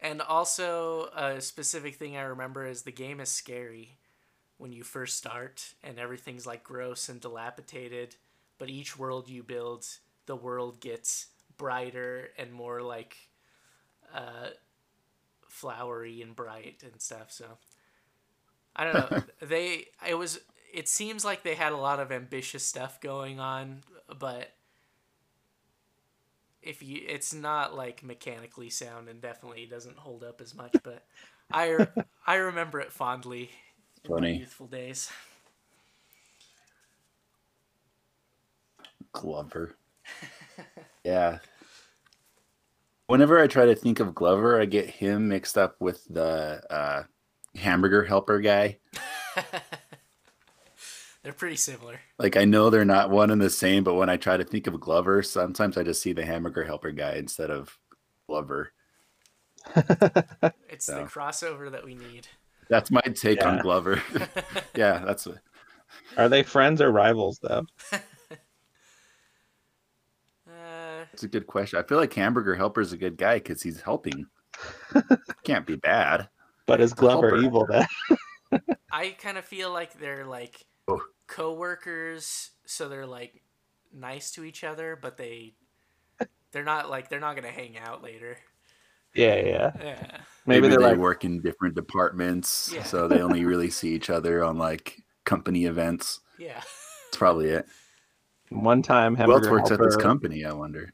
[0.00, 3.98] and also a specific thing I remember is the game is scary
[4.62, 8.14] when you first start and everything's like gross and dilapidated.
[8.58, 9.84] But each world you build,
[10.26, 13.16] the world gets brighter and more like
[14.14, 14.50] uh,
[15.48, 17.32] flowery and bright and stuff.
[17.32, 17.46] So
[18.76, 19.22] I don't know.
[19.42, 20.38] they it was
[20.72, 23.82] it seems like they had a lot of ambitious stuff going on,
[24.16, 24.52] but
[26.62, 31.04] if you it's not like mechanically sound and definitely doesn't hold up as much, but
[31.52, 31.88] I
[32.28, 33.50] I remember it fondly
[34.06, 34.38] Funny.
[34.38, 35.10] youthful days.
[39.12, 39.76] Glover.
[41.04, 41.38] yeah.
[43.06, 47.02] Whenever I try to think of Glover, I get him mixed up with the uh,
[47.56, 48.78] hamburger helper guy.
[51.22, 52.00] They're pretty similar.
[52.18, 54.66] Like I know they're not one and the same, but when I try to think
[54.66, 57.78] of Glover, sometimes I just see the hamburger helper guy instead of
[58.26, 58.72] Glover.
[60.68, 60.96] It's So.
[60.96, 62.26] the crossover that we need.
[62.72, 64.02] That's my take on Glover.
[64.74, 65.28] yeah, that's
[66.16, 67.66] Are they friends or rivals though?
[70.48, 71.78] Uh, that's a good question.
[71.78, 74.26] I feel like hamburger helper is a good guy because he's helping.
[75.44, 76.28] Can't be bad.
[76.66, 77.44] But is Glover Helper.
[77.44, 77.86] evil then?
[78.92, 81.00] I kind of feel like they're like Oh.
[81.26, 83.42] co-workers, so they're like
[83.94, 85.54] nice to each other, but they
[86.50, 88.36] they're not like they're not gonna hang out later.
[89.14, 89.72] Yeah, yeah.
[89.80, 90.16] Yeah.
[90.46, 92.82] Maybe, they're they like work in different departments, Yeah.
[92.82, 96.20] so they only really see each other on like company events.
[96.38, 96.54] Yeah.
[96.54, 97.66] That's probably it.
[98.48, 100.44] one time Who else hamburger works at this company?
[100.44, 100.92] I wonder.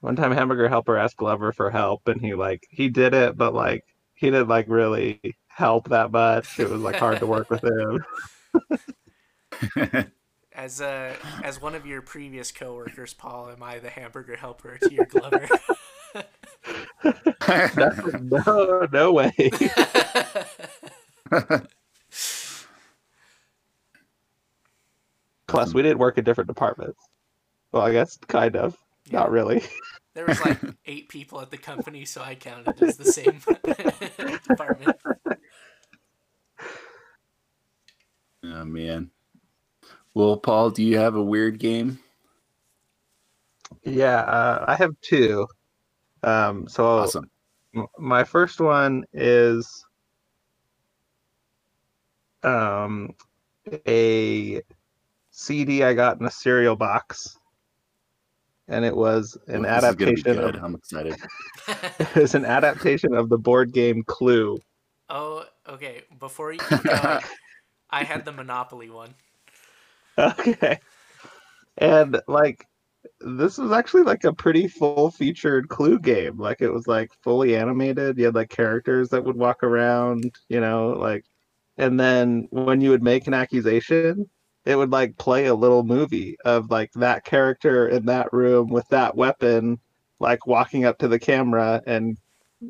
[0.00, 3.54] One time hamburger helper asked Glover for help, and he like he did it, but
[3.54, 6.58] like he didn't like really help that much.
[6.58, 8.04] It was like hard to work with him.
[10.52, 14.92] As uh as one of your previous coworkers, Paul, am I the hamburger helper to
[14.92, 15.46] your Glover?
[18.22, 19.32] no, no way.
[25.46, 27.00] Plus, we didn't work in different departments.
[27.72, 28.76] Well, I guess kind of.
[29.10, 29.62] Not really.
[30.14, 33.38] There was like eight people at the company, so I counted as the same
[34.48, 34.96] department.
[38.42, 39.10] oh man.
[40.14, 41.98] Well, Paul, do you have a weird game?
[43.84, 45.46] Yeah, uh, I have two.
[46.22, 47.30] Um, so Awesome.
[47.98, 49.84] My first one is
[52.42, 53.10] um
[53.86, 54.62] a
[55.30, 57.36] CD I got in a cereal box,
[58.68, 60.36] and it was an Well, this is gonna be adaptation.
[60.36, 60.54] good.
[60.56, 61.16] Of, I'm excited.
[61.98, 64.56] it was an adaptation of the board game Clue.
[65.10, 66.02] oh, okay.
[66.18, 67.20] Before you keep going,
[67.90, 69.14] I had the Monopoly one.
[70.18, 70.78] Okay,
[71.76, 72.66] and like
[73.20, 76.38] this was actually like a pretty full featured Clue game.
[76.38, 78.18] Like it was like fully animated.
[78.18, 80.30] You had like characters that would walk around.
[80.48, 81.24] You know, like
[81.78, 84.28] and then when you would make an accusation
[84.66, 88.86] it would like play a little movie of like that character in that room with
[88.88, 89.78] that weapon
[90.18, 92.18] like walking up to the camera and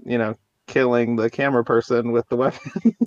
[0.05, 2.97] you know killing the camera person with the weapon.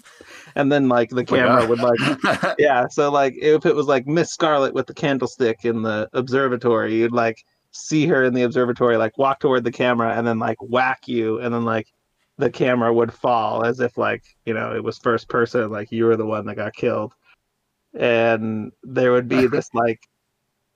[0.55, 4.07] And then like the Oh camera would like yeah so like if it was like
[4.07, 7.37] miss scarlet with the candlestick in the observatory you'd like
[7.71, 11.39] see her in the observatory like walk toward the camera and then like whack you
[11.39, 11.87] and then like
[12.39, 16.05] the camera would fall as if like you know it was first person like you
[16.05, 17.13] were the one that got killed.
[17.93, 19.99] And there would be this like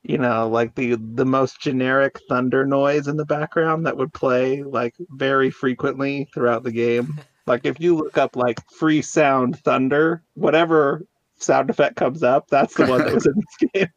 [0.04, 4.64] you know like the the most generic thunder noise in the background that would play
[4.64, 7.20] like very frequently throughout the game.
[7.46, 11.02] Like if you look up like free sound thunder whatever
[11.40, 13.88] sound effect comes up that's the one that was in this game.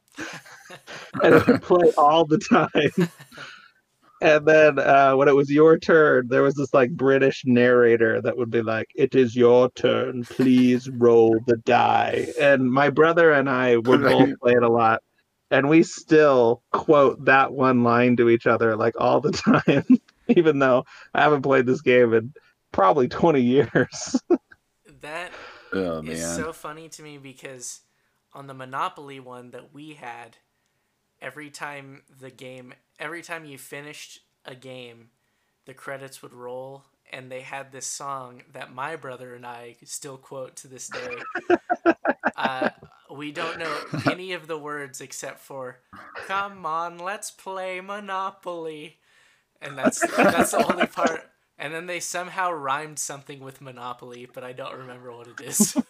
[1.22, 3.08] And it would play all the time.
[4.22, 8.36] And then uh, when it was your turn, there was this like British narrator that
[8.36, 10.24] would be like, "It is your turn.
[10.24, 15.02] Please roll the die." And my brother and I would both play it a lot,
[15.50, 19.32] and we still quote that one line to each other like all the
[19.66, 19.84] time,
[20.28, 22.34] even though I haven't played this game in
[22.72, 24.20] probably twenty years.
[25.00, 25.32] That
[25.72, 26.22] Oh is man.
[26.22, 27.80] so funny to me because
[28.32, 30.36] on the Monopoly one that we had,
[31.20, 35.10] every time the game, every time you finished a game,
[35.66, 40.18] the credits would roll, and they had this song that my brother and I still
[40.18, 41.26] quote to this day.
[42.36, 42.70] uh,
[43.16, 43.76] we don't know
[44.10, 45.80] any of the words except for
[46.26, 48.98] "Come on, let's play Monopoly,"
[49.60, 51.30] and that's that's the only part.
[51.58, 55.74] And then they somehow rhymed something with Monopoly, but I don't remember what it is.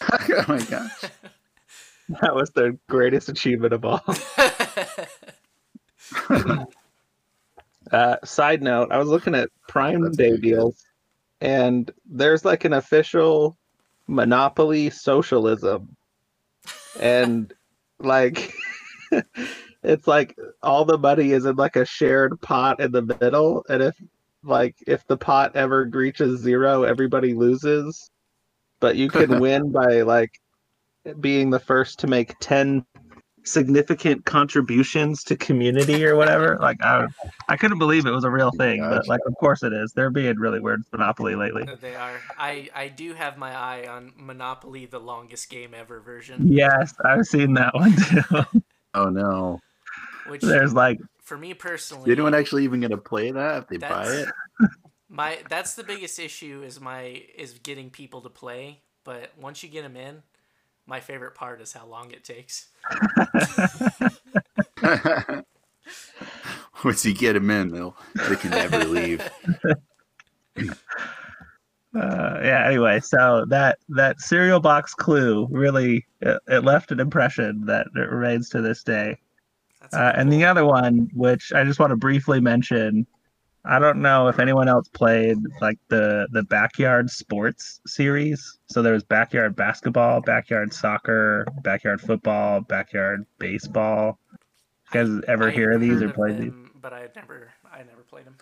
[0.00, 1.04] oh my gosh.
[2.20, 4.02] That was their greatest achievement of all.
[7.92, 10.84] Uh, side note, I was looking at Prime That's Day pretty deals,
[11.40, 13.56] and there's like an official
[14.08, 15.96] Monopoly socialism,
[16.98, 17.52] and
[18.00, 18.52] like
[19.82, 23.82] it's like all the money is in like a shared pot in the middle, and
[23.82, 23.94] if
[24.42, 28.10] like if the pot ever reaches zero, everybody loses,
[28.80, 30.32] but you can win by like
[31.20, 32.84] being the first to make ten
[33.50, 36.58] significant contributions to community or whatever.
[36.60, 37.06] Like I,
[37.48, 39.92] I couldn't believe it was a real thing, but like of course it is.
[39.92, 41.66] They're being really weird with Monopoly lately.
[41.80, 42.20] they are.
[42.38, 47.26] I I do have my eye on Monopoly, the longest game ever version, Yes, I've
[47.26, 48.60] seen that one too.
[48.94, 49.60] Oh no.
[50.28, 53.76] which There's like for me Is personally, anyone actually even gonna play that if they
[53.76, 54.28] buy it?
[55.08, 58.80] my that's the biggest issue is my is getting people to play.
[59.04, 60.22] But once you get them in,
[60.88, 62.68] my favorite part is how long it takes.
[66.84, 67.94] Once you get them in, they'll
[68.28, 69.20] they can never leave.
[70.58, 70.72] uh,
[71.94, 72.64] yeah.
[72.66, 78.10] Anyway, so that that cereal box clue really it, it left an impression that it
[78.10, 79.18] remains to this day.
[79.82, 83.06] That's Uh, and the other one, which I just want to briefly mention,
[83.70, 88.58] I don't know if anyone else played like the the backyard sports series.
[88.66, 94.18] So there was backyard basketball, backyard soccer, backyard football, backyard baseball.
[94.94, 96.52] You guys ever I hear of these or of played these?
[96.80, 98.36] But I never I never played them.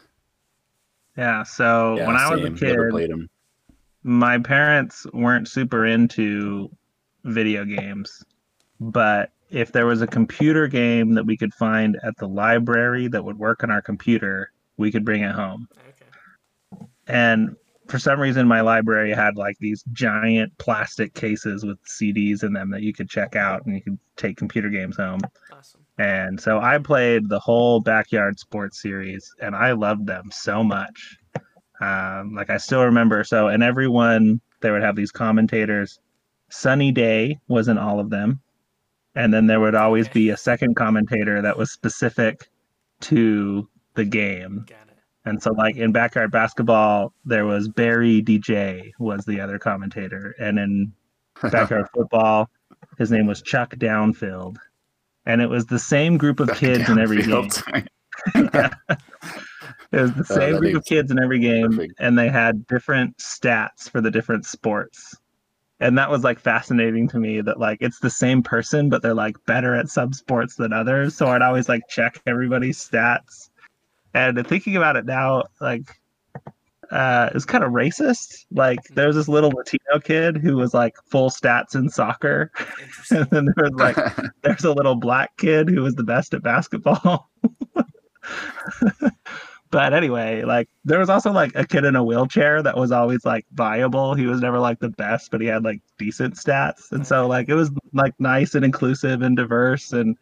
[1.16, 1.42] Yeah.
[1.42, 3.28] So Yeah, when I was a kid, Never played them.
[4.04, 6.70] my parents weren't super into
[7.24, 8.24] video games,
[8.78, 13.24] but if there was a computer game that we could find at the library that
[13.24, 15.68] would work on our computer, we could bring it home.
[15.88, 16.06] Okay.
[17.06, 17.56] And
[17.88, 22.70] for some reason, my library had like these giant plastic cases with CDs in them
[22.72, 25.20] that you could check out and you could take computer games home.
[25.52, 25.82] Awesome.
[25.98, 31.16] And so I played the whole backyard sports series and I loved them so much.
[31.80, 33.22] Um, like I still remember.
[33.22, 36.00] So, and everyone, they would have these commentators.
[36.50, 38.40] Sunny Day was in all of them.
[39.14, 40.20] And then there would always Okay.
[40.20, 42.48] be a second commentator that was specific
[43.02, 44.64] to the game.
[45.24, 50.56] And so, like in backyard basketball, there was Barry DeJay was the other commentator, and
[50.58, 50.92] in
[51.50, 52.48] backyard football,
[52.98, 54.56] his name was Chuck Downfield,
[55.24, 57.48] and it was the same group of kids in every game.
[57.48, 57.86] Downfield.
[59.92, 61.94] It was the Oh, same that group of kids in every game, perfect.
[61.98, 65.14] and they had different stats for the different sports.
[65.78, 69.14] And that was like fascinating to me that like it's the same person, but they're
[69.14, 71.14] like better at some sports than others.
[71.16, 73.50] So I'd always like check everybody's stats.
[74.16, 75.82] And thinking about it now, like
[76.90, 78.46] uh it's kind of racist.
[78.50, 82.50] Like there's this little Latino kid who was like full stats in soccer.
[83.10, 83.96] And then there was like
[84.40, 87.28] there's a little black kid who was the best at basketball.
[89.70, 93.26] but anyway, like there was also like a kid in a wheelchair that was always
[93.26, 94.14] like viable.
[94.14, 96.90] He was never like the best, but he had like decent stats.
[96.90, 100.16] And so like it was like nice and inclusive and diverse and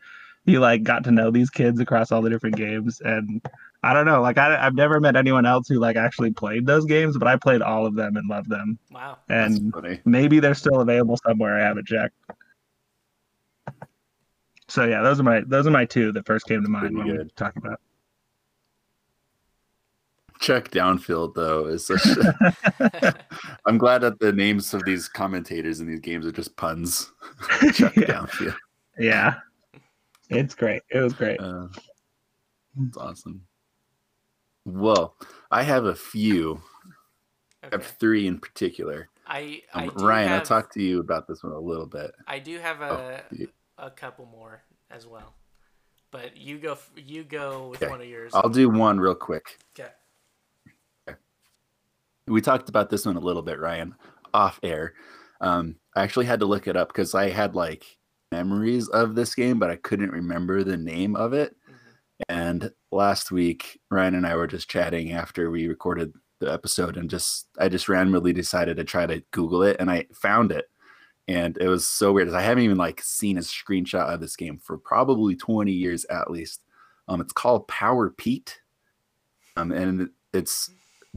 [0.47, 3.41] you like got to know these kids across all the different games and
[3.85, 6.87] I don't know, like I, I've never met anyone else who like actually played those
[6.87, 8.79] games, but I played all of them and loved them.
[8.91, 9.19] Wow.
[9.29, 9.75] And
[10.07, 11.61] maybe they're still available somewhere.
[11.61, 12.15] I haven't checked.
[14.69, 17.07] So yeah, those are my those are my two that first came to mind when
[17.07, 17.37] we good.
[17.37, 17.79] talking about.
[20.41, 22.07] Chuck Downfield though is such.
[22.07, 23.15] A...
[23.67, 27.13] I'm glad that the names of these commentators in these games are just puns.
[27.75, 28.05] Chuck yeah.
[28.05, 28.57] Downfield.
[28.99, 29.35] yeah,
[30.31, 30.81] it's great.
[30.91, 31.39] It was great.
[31.39, 31.69] Uh,
[32.81, 33.43] it's awesome.
[34.65, 35.17] Well,
[35.51, 36.63] I have a few.
[37.63, 39.09] I have three in particular.
[39.27, 42.13] I, I Um, Ryan, have, I'll talk to you about this one a little bit.
[42.27, 43.47] I do have a Oh,
[43.79, 45.35] a couple more as well,
[46.11, 47.91] but you go you go with Okay.
[47.91, 48.33] one of yours.
[48.35, 49.59] I'll do one real quick.
[49.79, 49.91] Okay.
[52.27, 53.95] we talked about this one a little bit, Ryan,
[54.33, 54.95] off air.
[55.41, 57.99] Um, I actually had to look it up because I had like
[58.33, 61.57] memories of this game, but I couldn't remember the name of it.
[62.29, 67.09] And last week, Ryan and I were just chatting after we recorded the episode and
[67.09, 70.67] just I just randomly decided to try to Google it and I found it.
[71.27, 72.29] And it was so weird.
[72.31, 76.31] I haven't even like seen a screenshot of this game for probably 20 years at
[76.31, 76.61] least.
[77.09, 78.61] Um, it's called Power Pete.
[79.57, 80.71] Um, and it's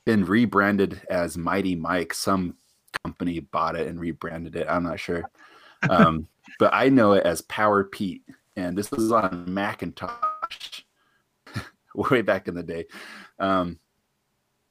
[0.05, 2.13] been rebranded as Mighty Mike.
[2.13, 2.55] Some
[3.03, 4.67] company bought it and rebranded it.
[4.69, 5.23] I'm not sure.
[5.91, 6.27] Um,
[6.57, 8.23] but I know it as Power Pete.
[8.55, 10.26] And this was on Macintosh
[12.11, 12.85] way back in the day.
[13.39, 13.79] Um,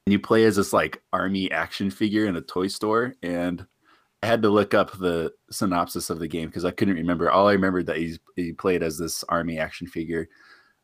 [0.07, 3.15] and you play as this like army action figure in a toy store.
[3.23, 3.67] And
[4.23, 7.31] I had to look up the synopsis of the game because I couldn't remember.
[7.31, 10.29] All I remembered that he's, he played as this army action figure.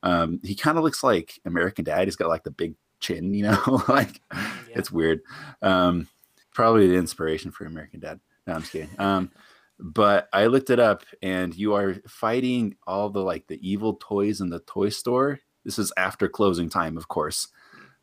[0.03, 2.07] Um, he kind of looks like American Dad.
[2.09, 4.49] He's got like the big chin, you know, like Yeah.
[4.75, 5.21] it's weird.
[5.63, 6.09] Um,
[6.53, 8.21] probably the inspiration for American Dad.
[8.47, 8.91] No, I'm just kidding.
[8.99, 9.31] Um,
[9.79, 14.41] but I looked it up, and you are fighting all the like the evil toys
[14.41, 15.39] in the toy store.
[15.65, 17.49] This is after closing time, of course.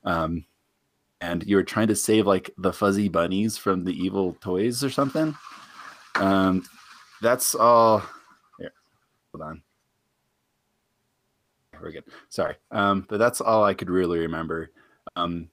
[0.04, 0.46] Um,
[1.22, 4.90] and you were trying to save like the fuzzy bunnies from the evil toys or
[4.90, 5.36] something.
[6.16, 6.64] Um,
[7.22, 8.04] that's all.
[8.58, 8.72] Here,
[9.34, 9.62] hold on.
[11.82, 12.06] We're good.
[12.30, 12.56] Sorry.
[12.72, 14.72] Um, but that's all I could really remember.
[15.16, 15.50] Um,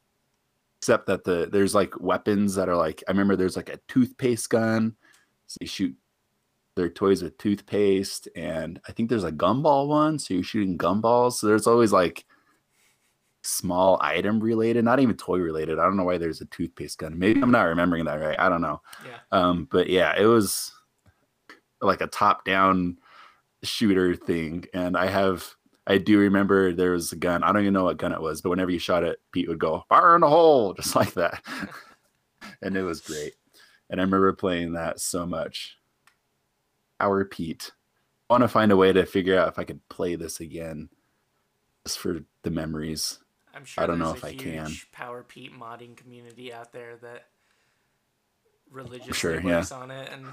[0.79, 4.51] except that the there's like weapons that are like I remember there's like a toothpaste
[4.51, 4.95] gun.
[5.47, 5.97] So you shoot
[6.77, 11.35] their toys with toothpaste, and I think there's a gumball one, so you're shooting gumballs.
[11.35, 12.25] So there's always like
[13.43, 15.79] small item related, not even toy related.
[15.79, 17.19] I don't know why there's a toothpaste gun.
[17.19, 18.39] Maybe I'm not remembering that right.
[18.39, 18.81] I don't know.
[19.05, 19.19] Yeah.
[19.33, 20.73] Um, but yeah, it was
[21.81, 22.99] like a top down
[23.63, 24.67] shooter thing.
[24.75, 25.57] And I have
[25.87, 27.45] I do remember there was a gun.
[27.45, 29.61] I don't even know what gun it was, but whenever you shot it, Pete would
[29.61, 31.43] go, fire in the hole, just like that.
[32.63, 33.35] and it was great.
[33.89, 35.77] And I remember playing that so much.
[37.01, 37.73] Our Pete.
[38.29, 40.89] I want to find a way to figure out if I could play this again.
[41.87, 43.19] Just for the memories.
[43.55, 44.71] I'm sure I don't know there's if I can.
[44.93, 47.27] Power Pete modding community out there that
[48.71, 49.57] religiously Sure, yeah.
[49.59, 50.27] works on it, and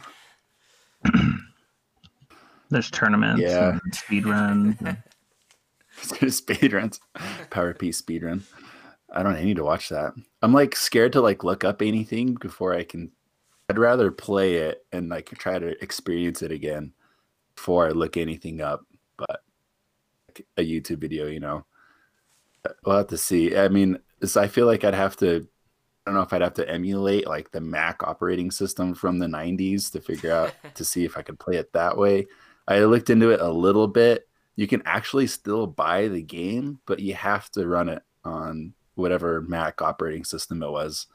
[2.69, 3.79] There's tournaments Yeah.
[3.83, 4.75] and speed runs.
[4.81, 4.97] and-
[6.33, 6.99] speed runs
[7.51, 8.43] Power Pete speed run
[9.13, 12.33] i don't I need to watch that i'm like scared to like look up anything
[12.33, 13.11] before i can
[13.69, 16.93] i'd rather play it and like try to experience it again
[17.55, 18.85] before i look anything up
[19.17, 19.41] but
[20.27, 21.65] like, a youtube video you know?
[22.85, 23.57] We'll have to see.
[23.57, 23.99] I mean
[24.37, 25.45] i feel like i'd have to
[26.05, 29.27] i don't know if i'd have to emulate like the mac operating system from the
[29.27, 32.25] 90s to figure out to see if i could play it that way.
[32.67, 34.27] I looked into it a little bit.
[34.55, 39.41] You can actually still buy the game, but you have to run it on whatever
[39.41, 41.07] Mac operating system it was.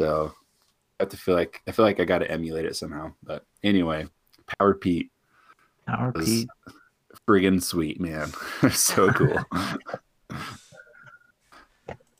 [0.00, 0.34] So
[1.00, 3.12] have to feel like I feel like I got to emulate it somehow.
[3.22, 4.06] But anyway,
[4.58, 5.10] Power Pete
[5.86, 6.48] Power Pete.
[7.26, 8.32] friggin' sweet, man.
[8.70, 9.38] so cool.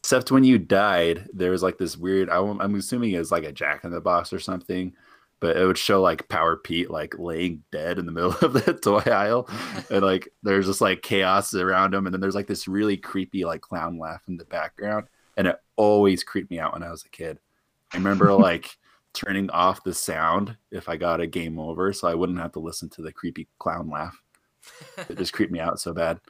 [0.00, 2.30] Except when you died, there was like this weird.
[2.30, 4.92] I, am assuming it was like a Jack in the Box or something,
[5.38, 8.72] but it would show like Power Pete like laying dead in the middle of the
[8.82, 9.48] toy aisle,
[9.90, 13.44] and like there's just like chaos around him, and then there's like this really creepy
[13.44, 15.06] like clown laugh in the background,
[15.36, 17.38] and it always creeped me out when I was a kid.
[17.92, 18.76] I remember like
[19.12, 22.60] turning off the sound if I got a game over, so I wouldn't have to
[22.60, 24.20] listen to the creepy clown laugh.
[25.08, 26.20] It just creeped me out so bad.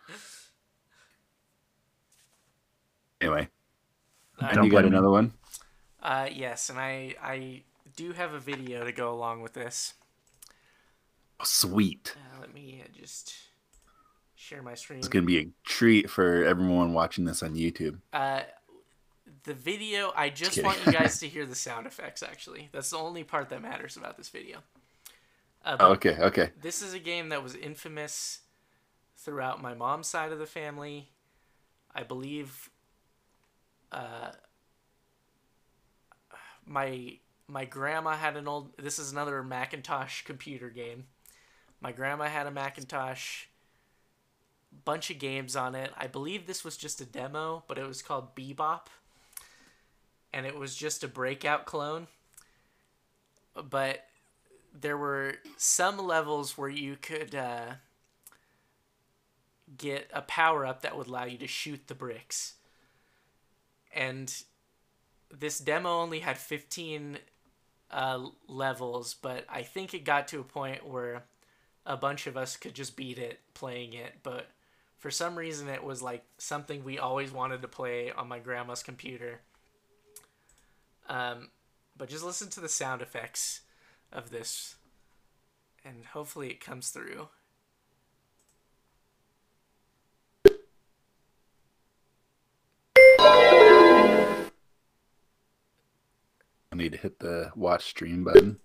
[3.20, 3.48] Anyway,
[4.40, 5.32] All and you got another one?
[6.02, 7.62] Uh, yes, and I I
[7.96, 9.94] do have a video to go along with this.
[11.38, 12.16] Oh, sweet.
[12.16, 13.34] Uh, let me uh, just
[14.34, 15.00] share my screen.
[15.00, 18.00] It's gonna be a treat for everyone watching this on YouTube.
[18.12, 18.42] Uh,
[19.44, 20.12] the video.
[20.16, 22.22] I just want you guys to hear the sound effects.
[22.22, 24.58] Actually, that's the only part that matters about this video.
[25.64, 26.50] Uh, Oh, okay, okay.
[26.60, 28.40] This is a game that was infamous
[29.16, 31.10] throughout my mom's side of the family.
[31.94, 32.70] I believe
[33.92, 34.32] uh,
[36.66, 37.18] my
[37.48, 41.06] my grandma had an old this is another Macintosh computer game.
[41.80, 43.46] My grandma had a Macintosh
[44.84, 45.90] bunch of games on it.
[45.96, 48.86] I believe this was just a demo, but it was called Bebop.
[50.32, 52.06] And it was just a breakout clone.
[53.68, 54.04] But
[54.78, 57.74] there were some levels where you could uh,
[59.76, 62.54] get a power up that would allow you to shoot the bricks.
[63.94, 64.32] And
[65.36, 67.18] this demo only had 15
[67.90, 71.24] uh, levels, but I think it got to a point where
[71.86, 74.14] a bunch of us could just beat it playing it.
[74.22, 74.48] But
[74.98, 78.82] for some reason, it was like something we always wanted to play on my grandma's
[78.82, 79.40] computer.
[81.10, 81.48] Um,
[81.96, 83.62] but just listen to the sound effects
[84.12, 84.76] of this,
[85.84, 87.28] and hopefully it comes through.
[96.72, 98.60] I need to hit the watch stream button.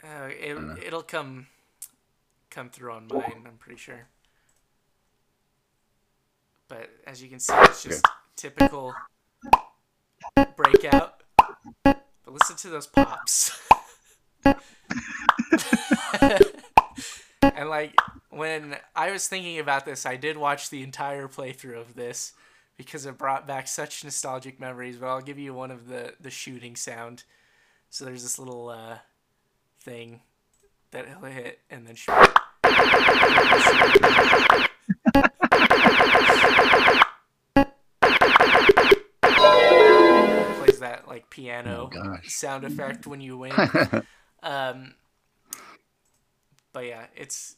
[0.00, 1.48] Uh, it, it'll come
[2.50, 3.42] come through on mine.
[3.46, 4.06] I'm pretty sure.
[6.68, 8.94] But as you can see, it's just typical
[10.56, 11.19] breakout.
[11.84, 13.58] But listen to those pops.
[14.44, 14.54] and
[17.68, 17.94] like
[18.30, 22.32] when I was thinking about this, I did watch the entire playthrough of this
[22.76, 24.96] because it brought back such nostalgic memories.
[24.96, 27.24] But I'll give you one of the the shooting sound.
[27.90, 28.98] So there's this little uh,
[29.80, 30.20] thing
[30.92, 32.14] that he'll hit and then shoot.
[41.64, 43.52] That like Oh piano sound effect when you win.
[44.42, 44.94] Um,
[46.72, 47.56] but yeah, it's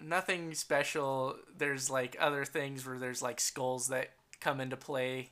[0.00, 1.36] nothing special.
[1.56, 4.10] There's like other things where there's like skulls that
[4.40, 5.30] come into play.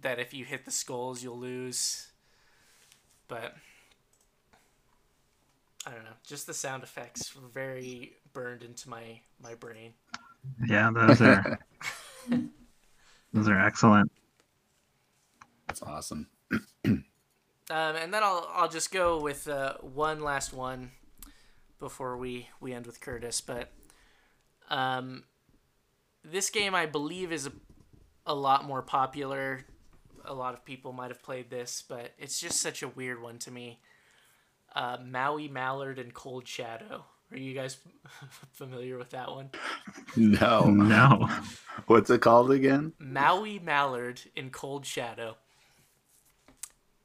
[0.00, 2.12] That if you hit the skulls, you'll lose.
[3.26, 3.56] But
[5.86, 6.10] I don't know.
[6.26, 9.94] Just the sound effects were very burned into my my brain.
[10.66, 11.58] Yeah, those are
[13.32, 14.10] those are excellent.
[15.74, 16.28] That's awesome.
[16.84, 20.92] Um, and then I'll I'll just go with uh, one last one
[21.80, 23.40] before we we end with Curtis.
[23.40, 23.72] But
[24.70, 25.24] um,
[26.22, 27.52] this game I believe is a,
[28.26, 29.64] a lot more popular.
[30.24, 33.38] A lot of people might have played this, but it's just such a weird one
[33.38, 33.80] to me.
[34.76, 37.06] Uh, Maui Mallard in Cold Shadow.
[37.32, 37.78] Are you guys
[38.52, 39.50] familiar with that one?
[40.16, 40.66] No.
[40.66, 41.28] No.
[41.86, 42.92] What's it called again?
[42.98, 45.36] Maui Mallard in Cold Shadow.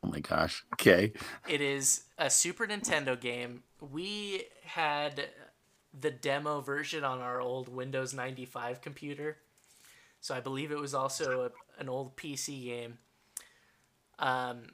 [0.03, 0.63] Oh my gosh.
[0.73, 1.13] Okay.
[1.47, 3.63] It is a Super Nintendo game.
[3.79, 5.29] We had
[5.99, 9.37] the demo version on our old Windows 95 computer.
[10.21, 12.97] So I believe it was also a, an old PC game.
[14.19, 14.71] Um,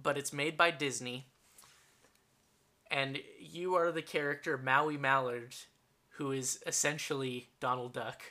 [0.00, 1.26] but it's made by Disney.
[2.90, 5.54] And you are the character Maui Mallard,
[6.10, 8.22] who is essentially Donald Duck.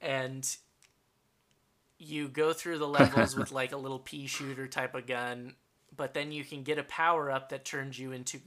[0.00, 0.48] And
[1.98, 5.54] you go through the levels with like a little pea shooter type of gun,
[5.96, 8.40] but then you can get a power up that turns you into,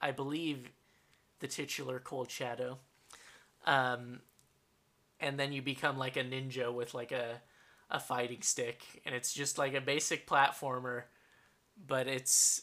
[0.00, 0.70] I believe,
[1.38, 2.78] the titular Cold Shadow.
[3.66, 4.20] Um,
[5.20, 7.40] and then you become like a ninja with like a,
[7.90, 11.04] a fighting stick, and it's just like a basic platformer,
[11.86, 12.62] but it's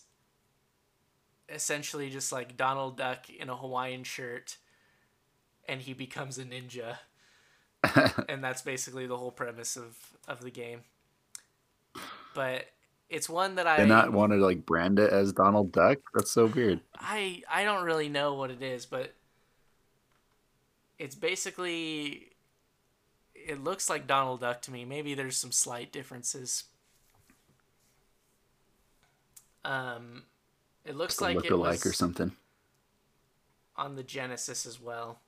[1.48, 4.58] essentially just like Donald Duck in a Hawaiian shirt,
[5.68, 6.98] and he becomes a ninja
[8.30, 10.82] and that's basically the whole premise of of the game.
[12.34, 12.66] But
[13.10, 16.00] it's one that I They not want to like brand it as Donald Duck?
[16.14, 16.82] That's so weird.
[16.98, 19.14] I I don't really know what it is, but
[20.98, 22.32] it's basically
[23.34, 24.86] it looks like Donald Duck to me.
[24.86, 26.64] Maybe there's some slight differences.
[29.64, 30.24] Um,
[30.84, 32.32] it looks like look it alike was or something.
[33.76, 35.20] on the Genesis as well.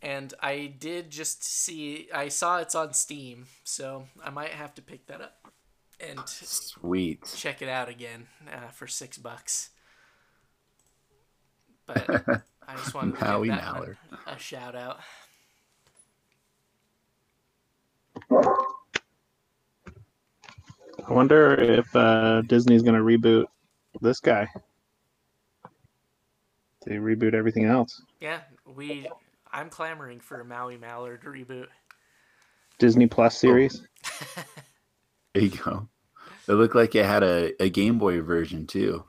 [0.00, 4.82] And I did just see I saw it's on Steam, so I might have to
[4.82, 5.52] pick that up
[6.00, 7.32] and Sweet.
[7.36, 9.70] check it out again uh, for six bucks.
[11.86, 12.08] But
[12.68, 13.96] I just wanted to Howie give that Mallard.
[14.10, 15.00] one a shout out.
[21.06, 23.46] I wonder if uh, Disney's going to reboot
[24.00, 24.48] this guy.
[26.86, 28.02] They reboot everything else.
[28.20, 28.40] Yeah,
[28.76, 29.08] we.
[29.58, 31.66] I'm clamoring for a Maui Mallard reboot.
[32.78, 33.38] Disney Plus oh.
[33.38, 33.82] series.
[35.34, 35.88] There you go.
[36.48, 39.04] It looked like it had a, a Game Boy version too.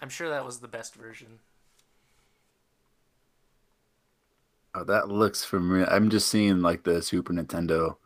[0.00, 1.40] I'm sure that was the best version.
[4.74, 5.86] Oh, that looks familiar.
[5.90, 7.96] I'm just seeing like the Super Nintendo.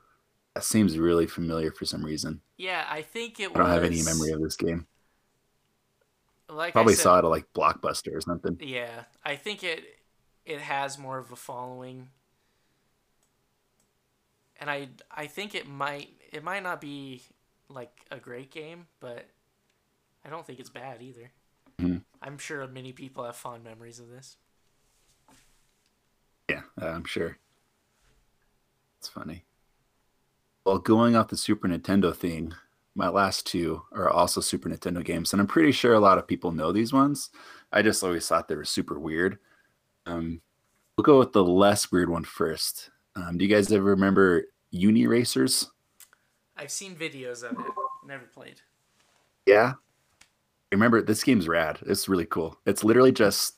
[0.54, 2.40] That seems really familiar for some reason.
[2.56, 3.74] Yeah, I think it I don't was.
[3.74, 4.86] have any memory of this game.
[6.48, 8.56] Like Probably I said, saw it at like Blockbuster or something.
[8.61, 9.99] Yeah, I think it
[10.45, 12.09] it has more of a following,
[14.59, 17.22] and I I think it might it might not be
[17.68, 19.26] like a great game, but
[20.24, 21.30] I don't think it's bad either.
[21.78, 22.05] Mhm.
[22.22, 24.36] I'm sure many people have fond memories of this.
[26.49, 27.38] Yeah, uh, I'm sure.
[28.99, 29.45] It's funny.
[30.64, 32.55] Well, going off the Super Nintendo thing,
[32.95, 36.26] my last two are also Super Nintendo games, and I'm pretty sure a lot of
[36.26, 37.30] people know these ones.
[37.72, 39.38] I just always thought they were super weird.
[40.07, 40.40] Um,
[40.96, 42.90] we'll go with the less weird one first.
[43.16, 45.66] Um, do you guys ever remember Uniracers?
[46.57, 47.66] I've seen videos of it,
[48.07, 48.61] never played.
[49.46, 49.74] Yeah.
[50.72, 51.78] Remember, this game's rad.
[51.86, 52.59] It's really cool.
[52.66, 53.55] It's literally just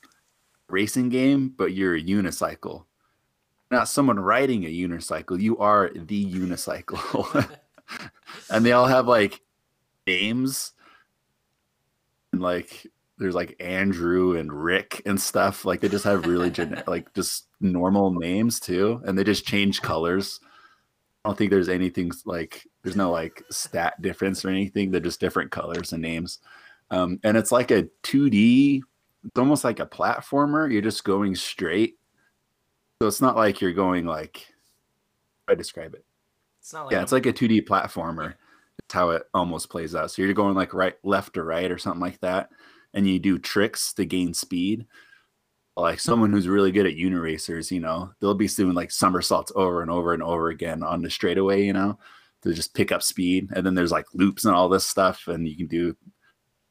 [0.69, 2.85] racing game, but you're a unicycle.
[3.69, 5.39] Not someone riding a unicycle.
[5.39, 7.49] You are the unicycle.
[8.49, 9.41] and they all have like
[10.07, 10.73] names
[12.31, 12.87] and like
[13.23, 15.63] there's like Andrew and Rick and stuff.
[15.63, 19.81] Like they just have really gen- like just normal names too, and they just change
[19.81, 20.41] colors.
[21.23, 24.91] I don't think there's anything like there's no like stat difference or anything.
[24.91, 26.39] They're just different colors and names.
[26.91, 28.81] Um, and it's like a 2D.
[29.23, 30.69] It's almost like a platformer.
[30.69, 31.97] You're just going straight.
[33.01, 34.47] So it's not like you're going like.
[35.47, 36.03] How I describe it?
[36.59, 38.33] It's not like yeah, it's like a 2D platformer.
[38.79, 40.11] It's how it almost plays out.
[40.11, 42.49] So you're going like right, left or right or something like that,
[42.93, 44.85] and you do tricks to gain speed.
[45.75, 45.99] Like hmm.
[45.99, 49.89] someone who's really good at uniracers, you know, they'll be doing like somersaults over and
[49.89, 51.97] over and over again on the straightaway, you know,
[52.43, 53.49] to just pick up speed.
[53.55, 55.95] And then there's like loops and all this stuff, and you can do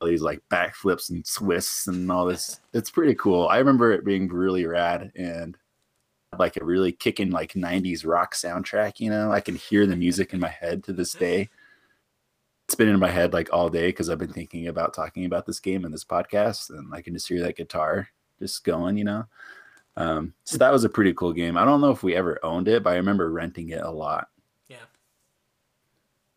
[0.00, 2.60] all these like backflips and twists and all this.
[2.72, 3.48] It's pretty cool.
[3.48, 5.56] I remember it being really rad and
[6.38, 9.30] like a really kicking like 90s rock soundtrack, you know.
[9.32, 11.50] I can hear the music in my head to this day.
[12.72, 15.44] It's been in my head like all day because I've been thinking about talking about
[15.44, 18.08] this game in this podcast, and I can just hear that guitar
[18.38, 19.26] just going, you know.
[19.98, 21.58] Um, so that was a pretty cool game.
[21.58, 24.28] I don't know if we ever owned it, but I remember renting it a lot.
[24.68, 24.86] Yeah.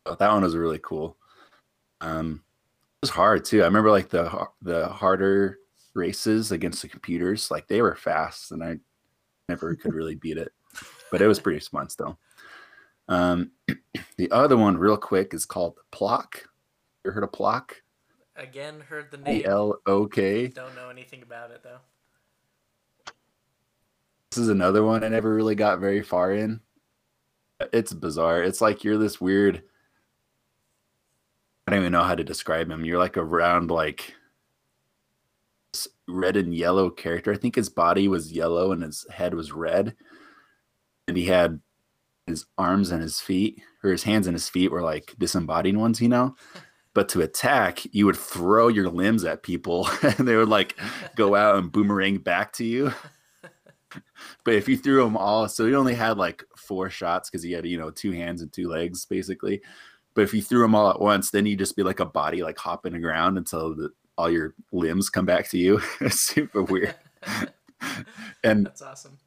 [0.04, 1.16] But that one was really cool.
[2.02, 2.42] Um,
[2.98, 3.62] it was hard too.
[3.62, 5.60] I remember like the the harder
[5.94, 8.76] races against the computers, like they were fast, and I
[9.48, 10.52] never could really beat it.
[11.10, 12.18] But it was pretty fun still.
[13.08, 13.52] Um,
[14.16, 16.48] the other one, real quick, is called Plok.
[17.04, 17.82] You heard of Plok?
[18.36, 19.44] Again, heard the name.
[19.46, 20.48] L O K.
[20.48, 21.78] Don't know anything about it though.
[24.30, 26.60] This is another one I never really got very far in.
[27.72, 28.42] It's bizarre.
[28.42, 29.62] It's like you're this weird.
[31.66, 32.84] I don't even know how to describe him.
[32.84, 34.14] You're like a round, like
[36.06, 37.32] red and yellow character.
[37.32, 39.96] I think his body was yellow and his head was red,
[41.08, 41.60] and he had
[42.26, 46.00] his arms and his feet, or his hands and his feet were like disembodied ones,
[46.00, 46.34] you know.
[46.94, 50.78] But to attack, you would throw your limbs at people, and they would like
[51.14, 52.92] go out and boomerang back to you.
[54.44, 57.52] But if you threw them all, so he only had like four shots because he
[57.52, 59.62] had you know two hands and two legs basically.
[60.14, 62.42] But if you threw them all at once, then you'd just be like a body
[62.42, 65.80] like hopping around until the, all your limbs come back to you.
[66.00, 66.94] it's super weird.
[68.42, 69.18] and That's awesome.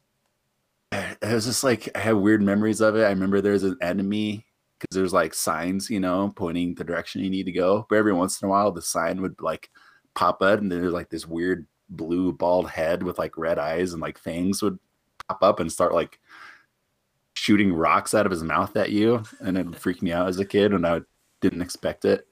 [0.92, 3.04] It was just like I have weird memories of it.
[3.04, 4.46] I remember there's an enemy
[4.78, 7.86] because there's like signs, you know, pointing the direction you need to go.
[7.88, 9.70] But every once in a while, the sign would like
[10.14, 14.00] pop up, and there's like this weird blue bald head with like red eyes and
[14.00, 14.78] like fangs would
[15.28, 16.18] pop up and start like
[17.34, 20.44] shooting rocks out of his mouth at you, and it freaked me out as a
[20.44, 21.00] kid, and I
[21.40, 22.26] didn't expect it.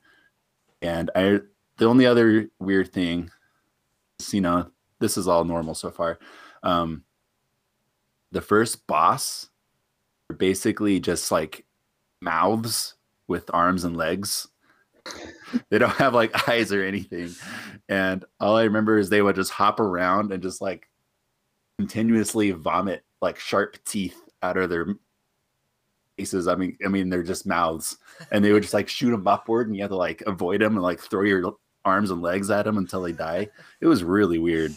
[0.83, 1.41] And I,
[1.77, 3.31] the only other weird thing,
[4.21, 6.19] is, you know, this is all normal so far.
[6.63, 7.05] Um,
[8.33, 9.49] the first boss
[10.31, 11.65] are basically just like
[12.21, 12.95] mouths
[13.27, 14.49] with arms and legs.
[15.71, 17.35] they don't have like eyes or anything.
[17.89, 20.89] And all I remember is they would just hop around and just like
[21.79, 24.95] continuously vomit like sharp teeth out of their
[26.19, 26.49] faces.
[26.49, 27.97] I mean, I mean, they're just mouths,
[28.31, 30.75] and they would just like shoot them upward, and you have to like avoid them
[30.75, 31.55] and like throw your
[31.85, 33.49] arms and legs at them until they die.
[33.81, 34.75] It was really weird.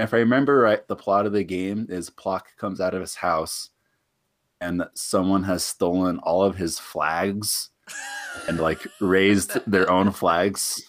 [0.00, 3.14] If I remember right, the plot of the game is Plok comes out of his
[3.14, 3.70] house,
[4.60, 7.70] and someone has stolen all of his flags
[8.48, 10.82] and like raised their own flags.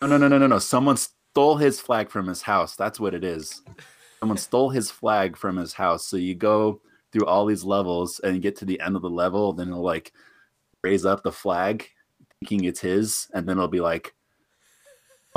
[0.00, 0.58] No, no, no, no, no, no.
[0.58, 2.76] Someone stole his flag from his house.
[2.76, 3.62] That's what it is.
[4.20, 6.06] Someone stole his flag from his house.
[6.06, 6.80] So you go
[7.12, 9.82] through all these levels and you get to the end of the level, then it'll
[9.82, 10.12] like
[10.82, 11.88] raise up the flag,
[12.40, 14.14] thinking it's his, and then it'll be like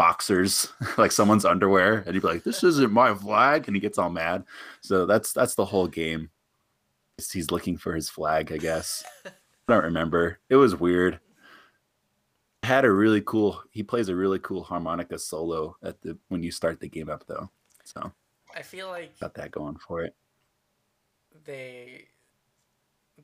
[0.01, 3.99] boxers, like someone's underwear, and he'd be like, "This isn't my flag," and he gets
[3.99, 4.43] all mad.
[4.81, 6.31] So that's that's the whole game.
[7.31, 9.03] He's looking for his flag, I guess.
[9.23, 9.29] I
[9.67, 10.39] don't remember.
[10.49, 11.19] It was weird.
[12.63, 13.61] Had a really cool.
[13.69, 17.27] He plays a really cool harmonica solo at the when you start the game up,
[17.27, 17.51] though.
[17.83, 18.11] So
[18.55, 20.15] I feel like got that going for it.
[21.45, 22.07] they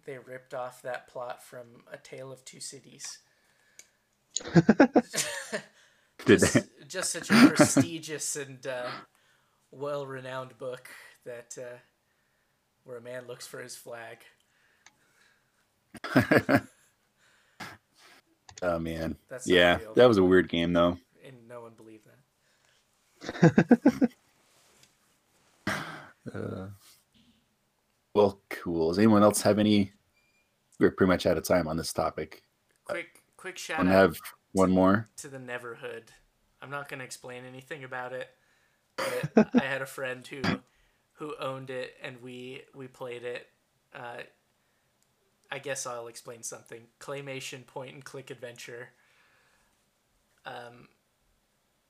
[0.06, 3.18] they ripped off that plot from A Tale of Two Cities.
[6.26, 6.62] Did just, they?
[6.88, 8.88] just such a prestigious and uh,
[9.72, 10.90] well-renowned book
[11.26, 11.78] that uh,
[12.84, 14.18] where a man looks for his flag.
[18.62, 19.94] oh man, That's yeah, real.
[19.96, 20.98] that was a weird game though.
[21.26, 22.06] and no one believed
[23.22, 24.10] that.
[26.34, 26.68] Uh,
[28.14, 28.90] well, cool.
[28.90, 29.94] Does anyone else have any?
[30.80, 32.44] We're pretty much out of time on this topic.
[32.86, 34.20] Quick, quick shout out have
[34.58, 35.08] one more?
[35.18, 36.04] to the Neverhood.
[36.62, 38.30] I'm not going to explain anything about it,
[38.98, 40.42] but I had a friend who
[41.14, 43.48] who owned it, and we we played it.
[43.94, 44.24] Uh,
[45.52, 46.82] I guess I'll explain something.
[47.00, 48.90] Claymation point and click adventure.
[50.46, 50.88] Um,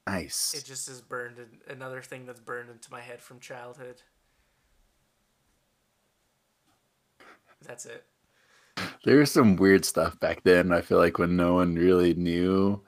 [0.06, 0.54] Nice.
[0.54, 4.02] it just is burned in, another thing that's burned into my head from childhood.
[7.66, 8.06] That's it.
[9.08, 10.74] There was some weird stuff back then.
[10.74, 12.84] I feel like when no one really knew.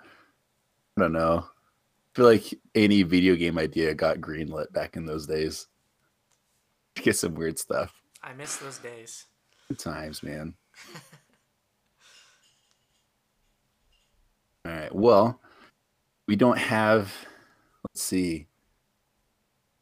[0.98, 1.46] I don't know.
[1.48, 2.44] I feel like
[2.76, 5.68] any video game idea got greenlit back in those days.
[6.96, 7.94] Get some weird stuff.
[8.22, 9.28] I miss those days.
[9.70, 10.56] Good times, man.
[14.66, 14.94] All right.
[14.94, 15.40] Well,
[16.28, 17.16] we don't have.
[17.86, 18.48] Let's see.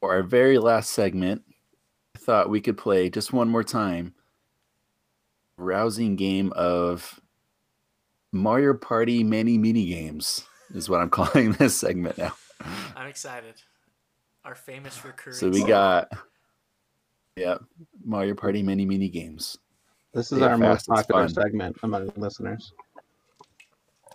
[0.02, 1.42] For our very last segment,
[2.16, 4.14] I thought we could play just one more time.
[5.58, 7.20] Rousing game of
[8.32, 12.34] Mario Party many mini games is what I'm calling this segment now.
[12.96, 13.56] I'm excited.
[14.46, 15.38] Our famous recurring.
[15.38, 16.10] So we got,
[17.36, 17.58] yeah,
[18.04, 19.58] Mario Party many mini games.
[20.14, 21.34] This is Yeah, our most popular fun.
[21.34, 22.72] segment among listeners.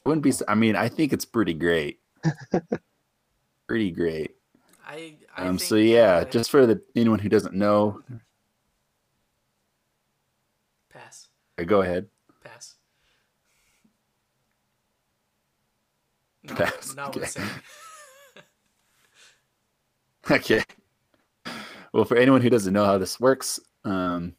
[0.06, 0.32] wouldn't be.
[0.48, 2.00] I mean, I think it's pretty great.
[3.68, 4.36] pretty great.
[4.86, 5.58] I, I Um.
[5.58, 8.02] think, So yeah, uh, just for the anyone who doesn't know,
[10.90, 12.06] pass, uh, go ahead.
[12.42, 12.76] pass.
[16.44, 17.28] No, Pass, Not okay.
[20.30, 20.62] Okay.
[21.92, 24.34] Well, for anyone who doesn't know how this works, um,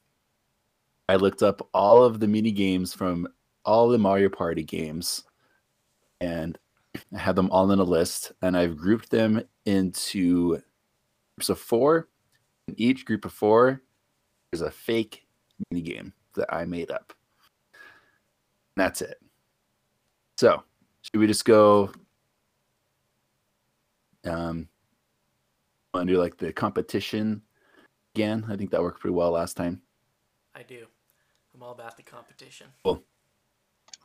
[1.09, 3.27] I looked up all of the mini games from
[3.65, 5.23] all the Mario Party games,
[6.21, 6.57] and
[7.13, 10.61] I had them all in a list, and I've grouped them into
[11.35, 12.07] groups of four.
[12.69, 13.81] In each group of four,
[14.51, 15.25] there's a fake
[15.69, 17.13] mini game that I made up.
[18.75, 19.17] That's it.
[20.37, 20.63] So,
[21.01, 21.91] should we just go?
[24.25, 24.67] Um,
[25.93, 27.41] want to do like the competition
[28.15, 28.45] again?
[28.49, 29.81] I think that worked pretty well last time.
[30.55, 30.85] I do.
[31.53, 32.67] I'm all about the competition.
[32.83, 33.03] Cool.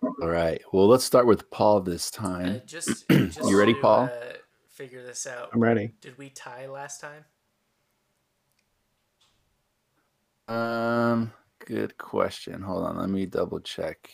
[0.03, 0.61] All right.
[0.73, 2.63] Well, let's start with Paul this Uh, time.
[2.67, 4.05] just, just You ready, to, Paul?
[4.05, 4.35] Uh,
[4.69, 5.51] figure this out.
[5.53, 5.95] I'm ready.
[6.01, 7.25] Did we tie last time?
[10.49, 11.33] Um,
[11.67, 12.63] good question.
[12.63, 14.11] Hold on, let me double check.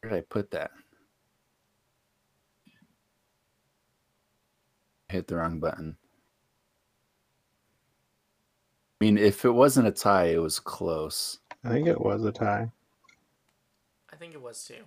[0.00, 0.70] Where did I put that?
[5.08, 5.96] Hit the wrong button.
[9.00, 11.38] I mean, if it wasn't a tie, it was close.
[11.64, 12.70] I think it was a tie.
[14.12, 14.84] I think it was too.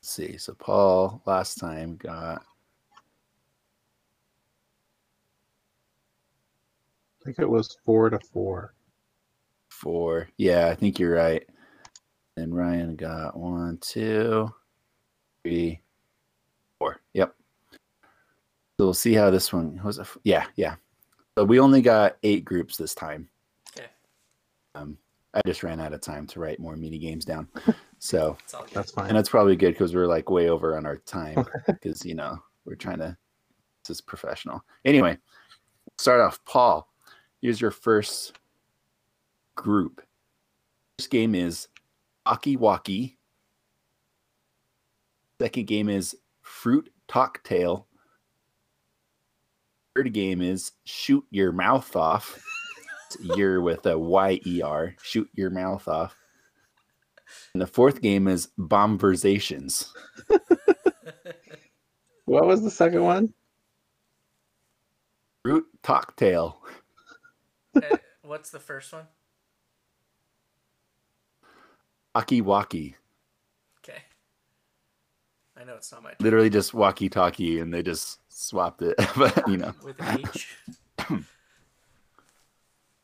[0.00, 0.36] Let's see.
[0.36, 2.44] So Paul last time got
[7.24, 8.73] I think it was four to four.
[9.84, 10.28] Four.
[10.38, 11.46] Yeah, I think you're right.
[12.36, 14.52] And Ryan got one, two,
[15.44, 15.80] three,
[16.80, 17.00] four.
[17.12, 17.34] Yep.
[17.72, 19.98] So we'll see how this one was.
[19.98, 20.08] It?
[20.24, 20.76] Yeah, yeah.
[21.36, 23.28] So we only got eight groups this time.
[23.76, 23.86] Okay.
[24.74, 24.96] Um,
[25.34, 27.46] I just ran out of time to write more mini games down.
[27.98, 28.74] So, It's all good.
[28.74, 29.08] That's fine.
[29.08, 32.38] and that's probably good because we're like way over on our time because you know
[32.64, 33.16] we're trying to.
[33.86, 34.64] This is professional.
[34.86, 35.18] Anyway,
[35.98, 36.42] start off.
[36.46, 36.88] Paul,
[37.42, 38.38] here's your first
[39.64, 40.02] group.
[40.98, 41.68] First game is
[42.26, 43.18] Aki Waki.
[45.40, 47.86] Second game is Fruit Talktail.
[49.96, 52.38] Third game is Shoot Your Mouth Off.
[53.06, 54.94] It's year with a Y E R.
[55.02, 56.14] Shoot Your Mouth Off.
[57.54, 59.92] And the fourth game is Bombversations.
[62.26, 63.34] What was the second one?
[65.42, 66.56] Fruit Talktail.
[67.76, 69.04] Uh, what's the first one?
[72.14, 72.96] Aki Waki.
[73.82, 73.98] Okay.
[75.56, 76.16] I know it's not my turn.
[76.20, 78.94] Literally just walkie talkie and they just swapped it.
[79.16, 79.74] but you know.
[79.82, 80.56] With an H.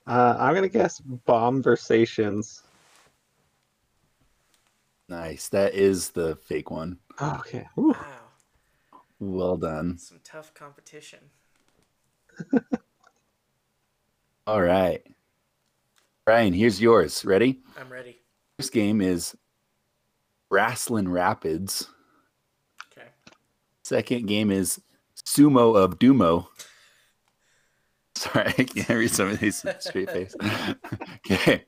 [0.07, 2.65] Uh, I'm gonna guess bomb Bombversations.
[5.09, 5.49] Nice.
[5.49, 6.99] That is the fake one.
[7.21, 7.69] Oh, okay.
[7.77, 7.93] Whew.
[7.93, 8.31] Wow.
[9.21, 9.99] Well done.
[9.99, 11.21] Some tough competition.
[14.47, 15.07] All right.
[16.27, 17.25] Ryan, here's yours.
[17.25, 17.61] Ready?
[17.79, 18.20] I'm ready.
[18.61, 19.35] This game is
[20.51, 21.89] Wrestling Rapids.
[22.93, 23.09] Okay.
[23.83, 24.83] Second game is
[25.17, 26.47] Sumo of Doom-o.
[28.17, 30.37] Sorry, I can't read some of these straight face.
[31.31, 31.65] okay.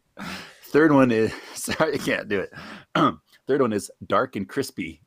[0.65, 2.53] Third one is sorry, I can't do it.
[3.47, 5.01] Third one is Dark and Crispy.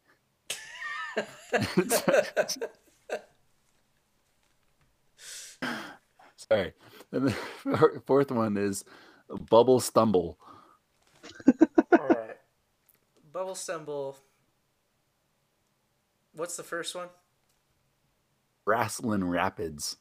[6.36, 6.74] Sorry.
[7.12, 8.84] And the fourth one is
[9.52, 10.40] Bubble Stumble.
[11.91, 12.38] All right.
[13.32, 14.17] Bubble Stumble.
[16.34, 17.07] What's the first one?
[18.65, 19.97] Wrestling Rapids.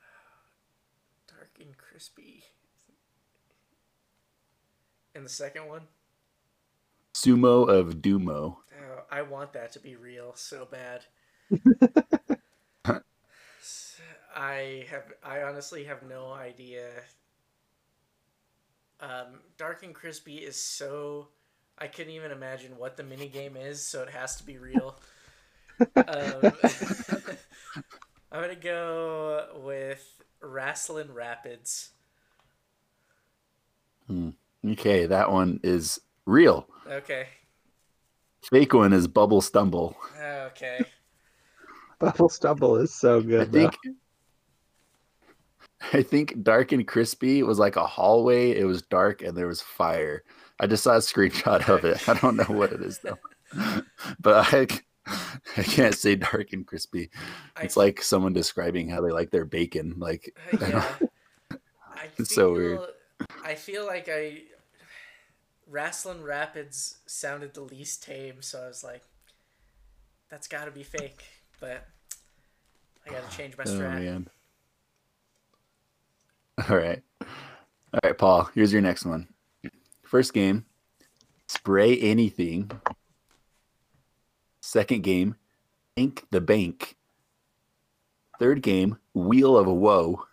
[1.28, 2.44] Dark and crispy.
[5.14, 5.82] in the second one?
[7.14, 8.58] Sumo of Doom-o.
[8.78, 11.04] Oh, I want that to be real so bad.
[13.60, 14.00] S-
[14.34, 16.90] I have I honestly have no idea.
[19.00, 21.28] Um, Dark and Crispy is so
[21.78, 24.98] I couldn't even imagine what the mini game is, so it has to be real.
[25.96, 26.04] um,
[28.32, 31.90] I'm gonna go with Wrestling Rapids.
[34.66, 36.66] Okay, that one is real.
[36.90, 37.26] Okay.
[38.42, 39.96] Fake one is Bubble Stumble.
[40.20, 40.84] Okay.
[41.98, 43.48] Bubble Stumble is so good.
[43.48, 43.76] I think
[45.92, 48.52] I think Dark and Crispy was like a hallway.
[48.52, 50.22] It was dark and there was fire.
[50.58, 52.08] I just saw a screenshot of it.
[52.08, 53.18] I don't know what it is though.
[54.20, 54.66] but I
[55.56, 57.10] I can't say dark and crispy.
[57.56, 59.94] I It's like someone describing how they like their bacon.
[59.98, 61.56] Like uh, I don't- yeah.
[61.94, 62.80] I It's so weird.
[63.44, 64.42] I feel like I
[65.68, 69.02] Wrestling Rapids sounded the least tame, so I was like,
[70.30, 71.24] that's got to be fake.
[71.60, 71.86] But
[73.06, 74.04] I got to change my oh strat.
[74.04, 74.28] man.
[76.70, 77.02] All right.
[77.20, 79.28] All right, Paul, here's your next one.
[80.02, 80.64] First game,
[81.48, 82.70] spray anything.
[84.60, 85.36] Second game,
[85.96, 86.96] ink the bank.
[88.38, 90.24] Third game, wheel of a woe.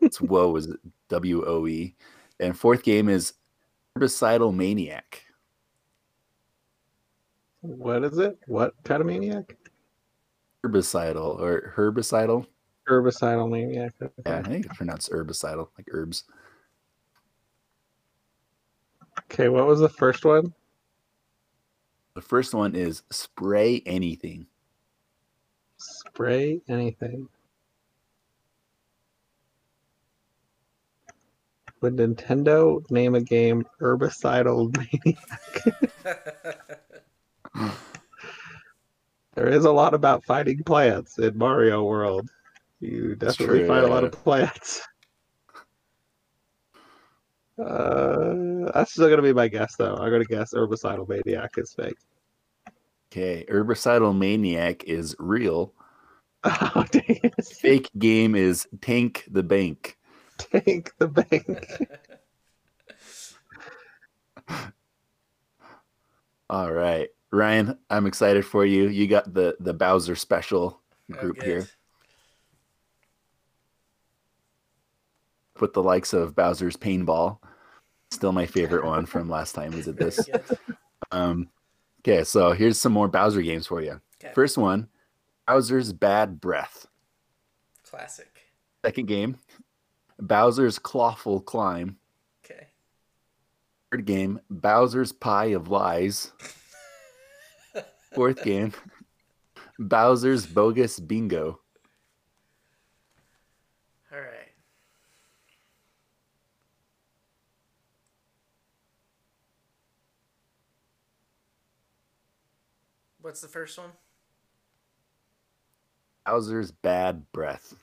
[0.00, 0.72] It's woe is
[1.08, 1.94] W O E.
[2.38, 3.34] And fourth game is
[3.96, 5.24] herbicidal maniac.
[7.60, 8.38] what is it?
[8.46, 9.56] What kind of maniac?
[10.64, 12.46] Herbicidal or herbicidal.
[12.90, 13.94] Herbicidal maniac.
[14.26, 16.24] Yeah, I think it's pronounced herbicidal, like herbs.
[19.24, 20.52] Okay, what was the first one?
[22.14, 24.46] The first one is spray anything.
[25.76, 27.28] Spray anything.
[31.80, 35.76] Would Nintendo name a game Herbicidal Maniac?
[39.40, 42.28] There is a lot about fighting plants in Mario World.
[42.80, 44.80] You definitely true, fight a lot of plants.
[47.58, 49.96] Uh, that's still gonna be my guess, though.
[49.96, 51.98] I'm gonna guess Herbicidal Maniac is fake.
[53.12, 55.74] Okay, herbicidal maniac is real.
[56.44, 57.44] Oh dang it!
[57.44, 59.98] Fake game is tank the bank.
[60.38, 61.86] Tank the bank.
[66.48, 68.88] All right, Ryan, I'm excited for you.
[68.88, 70.80] You got the the Bowser special
[71.12, 71.44] Oh, group good.
[71.44, 71.68] here
[75.60, 77.38] with the likes of Bowser's Paintball.
[78.10, 80.28] Still my favorite one from last time did Very this.
[81.12, 81.48] Um,
[82.02, 84.00] okay, so here's some more Bowser games for you.
[84.22, 84.32] Okay.
[84.32, 84.88] First one,
[85.46, 86.86] Bowser's Bad Breath.
[87.84, 88.28] Classic.
[88.84, 89.36] Second game,
[90.20, 91.96] Bowser's Clawful Climb.
[92.44, 92.66] Okay.
[93.90, 96.32] Third game, Bowser's Pie of Lies.
[98.14, 98.72] Fourth game,
[99.78, 101.58] Bowser's Bogus Bingo.
[104.12, 104.50] All right.
[113.30, 113.92] What's the first one?
[116.26, 117.76] Bowser's Bad Breath.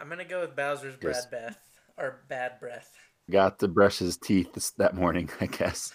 [0.00, 1.26] I'm gonna go with Bowser's Yes.
[1.26, 1.58] Bad Breath
[1.98, 2.90] or Bad Breath.
[3.30, 5.92] Got to brush his teeth this, that morning, I guess.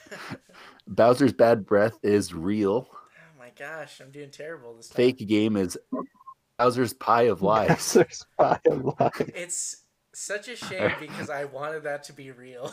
[0.85, 2.89] Bowser's Bad Breath is real.
[2.91, 4.97] Oh my gosh, I'm doing terrible this time.
[4.97, 5.75] Fake game is
[6.59, 7.69] Bowser's Pie of Lies.
[7.69, 9.31] Bowser's Pie of Lies.
[9.33, 9.77] It's
[10.13, 12.71] such a shame because I wanted that to be real.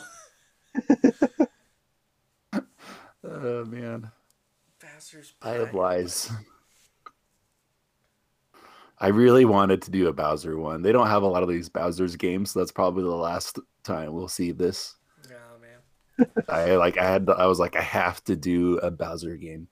[3.23, 4.11] Oh man.
[5.01, 6.31] Bowser's Pie of Lies.
[8.99, 10.83] I really wanted to do a Bowser one.
[10.83, 14.13] They don't have a lot of these Bowser's games, so that's probably the last time
[14.13, 14.97] we'll see this.
[15.25, 16.29] Oh man.
[16.49, 19.67] I like I had I was like I have to do a Bowser game.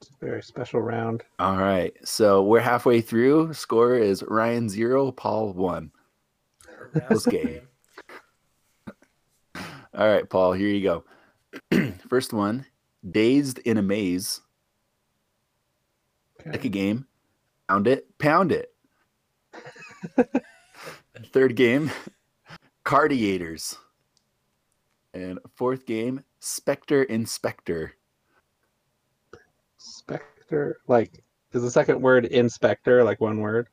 [0.00, 1.24] It's a very special round.
[1.38, 1.92] All right.
[2.02, 3.52] So we're halfway through.
[3.52, 5.90] Score is Ryan 0, Paul 1.
[6.94, 7.46] A rousing game.
[8.86, 8.94] game.
[9.94, 11.04] All right, Paul, here you
[11.70, 11.92] go.
[12.08, 12.64] First one,
[13.08, 14.40] Dazed in a Maze.
[16.40, 16.52] Okay.
[16.52, 17.06] Second game,
[17.68, 18.72] Pound It, Pound It.
[21.32, 21.90] Third game,
[22.84, 23.76] Cardiators.
[25.14, 27.92] And fourth game, Spectre Inspector.
[29.78, 33.68] Spectre, like, is the second word inspector like one word?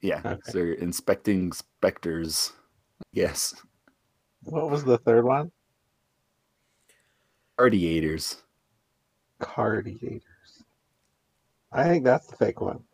[0.00, 0.40] Yeah, Okay.
[0.52, 2.52] so you're inspecting specters.
[3.12, 3.52] Yes.
[4.44, 5.50] What was the third one?
[7.58, 8.36] Cardiators.
[9.40, 10.22] Cardiators.
[11.72, 12.84] I think that's the fake one.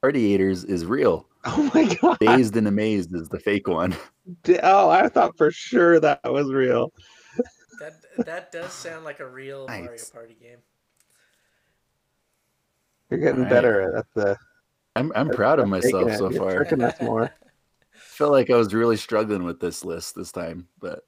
[0.00, 1.26] Cardiators is real.
[1.44, 2.18] Oh my god!
[2.20, 3.96] Dazed and Amazed is the fake one.
[4.44, 6.92] D- Oh, I thought for sure that was real.
[7.80, 10.58] That that does sound like a real Mario Party game.
[13.10, 13.50] You're getting Alright.
[13.50, 14.36] better at the.
[14.94, 16.54] I'm I'm proud of myself so far.
[16.58, 17.34] tricking us more.
[17.92, 21.00] felt like I was really struggling with this list this time, but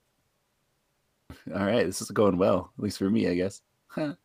[1.55, 3.63] all right, this is going well, at least for me, I guess.
[3.97, 4.17] Just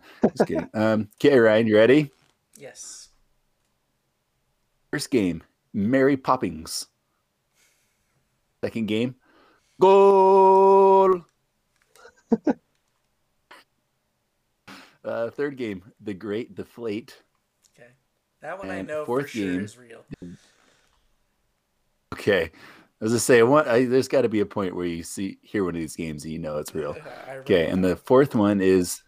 [0.48, 0.70] kidding.
[0.74, 2.12] Um, okay, Ryan, you ready?
[2.58, 3.10] Yes.
[4.92, 5.44] First game,
[5.74, 6.88] Mary Poppins.
[8.64, 9.16] Second game,
[9.80, 11.22] goal.
[15.06, 17.22] uh, third game, The Great Deflate.
[17.78, 17.90] Okay.
[18.42, 19.64] That one I And know for fourth sure game.
[19.64, 20.04] is real.
[22.14, 22.52] Okay,
[23.02, 25.38] as I say, I want, I, there's got to be a point where you see
[25.42, 26.96] hear one of these games and you know it's real.
[27.30, 29.02] Okay, and the fourth one is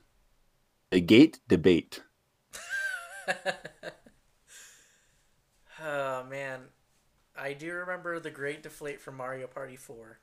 [0.89, 2.01] The Gate Debate.
[5.83, 6.61] oh man,
[7.37, 10.19] I do remember the Great Deflate from Mario Party Four.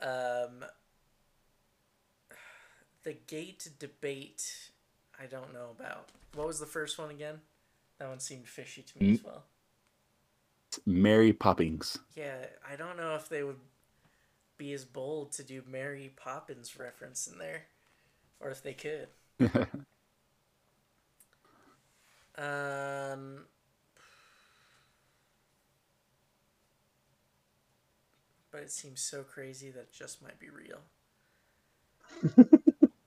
[0.00, 0.64] Um,
[3.02, 4.70] the Gate Debate,
[5.18, 6.10] I don't know about.
[6.34, 7.40] What was the first one again?
[7.98, 9.44] That one seemed fishy to me as well.
[10.86, 11.98] Mary Poppins.
[12.14, 13.58] Yeah, I don't know if they would
[14.56, 17.66] be as bold to do Mary Poppins reference in there,
[18.40, 19.08] or if they could.
[22.36, 23.46] Um,
[28.52, 30.80] but it seems so crazy that it just might be real.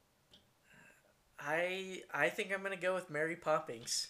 [1.39, 4.07] I I think I'm gonna go with Mary Poppins.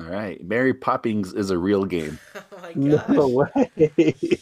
[0.00, 2.18] All right, Mary Poppins is a real game.
[2.34, 3.74] oh my No way.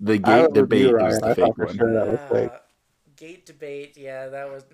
[0.00, 1.76] The Gate Debate you, is the I fake one.
[1.76, 2.50] sure that was fake.
[2.52, 2.58] Uh,
[3.16, 4.64] gate debate, yeah, that was.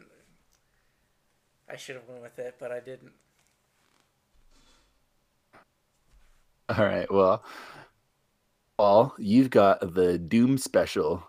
[1.69, 3.13] I should have went with it, but I didn't.
[6.69, 7.43] All right, well,
[8.77, 11.25] Paul, you've got the Doom special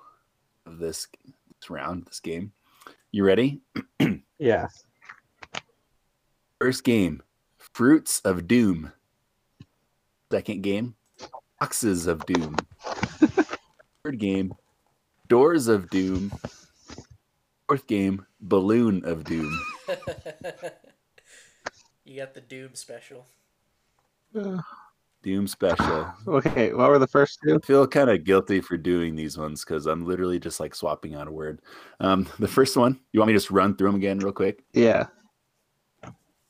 [0.65, 2.51] of this, this round, this game.
[3.11, 3.61] You ready?
[4.39, 4.85] Yes.
[6.61, 7.21] First game,
[7.79, 8.91] Fruits of Doom.
[10.29, 10.95] Second game,
[11.61, 12.57] Boxes of Doom.
[14.03, 14.53] Third game,
[15.29, 16.29] Doors of Doom.
[17.69, 19.57] Fourth game, Balloon of Doom.
[22.03, 23.25] you got the Doom special.
[25.23, 26.13] Doom special.
[26.27, 27.55] Okay, what were the first two?
[27.55, 31.15] I feel kind of guilty for doing these ones because I'm literally just like swapping
[31.15, 31.61] out a word.
[32.01, 34.65] Um, the first one, you want me to just run through them again real quick?
[34.73, 35.05] Yeah.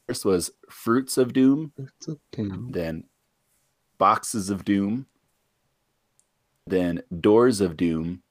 [0.09, 1.71] First was Fruits of Doom,
[2.71, 3.03] then
[3.99, 5.05] Boxes of Doom,
[6.65, 8.23] then Doors of Doom.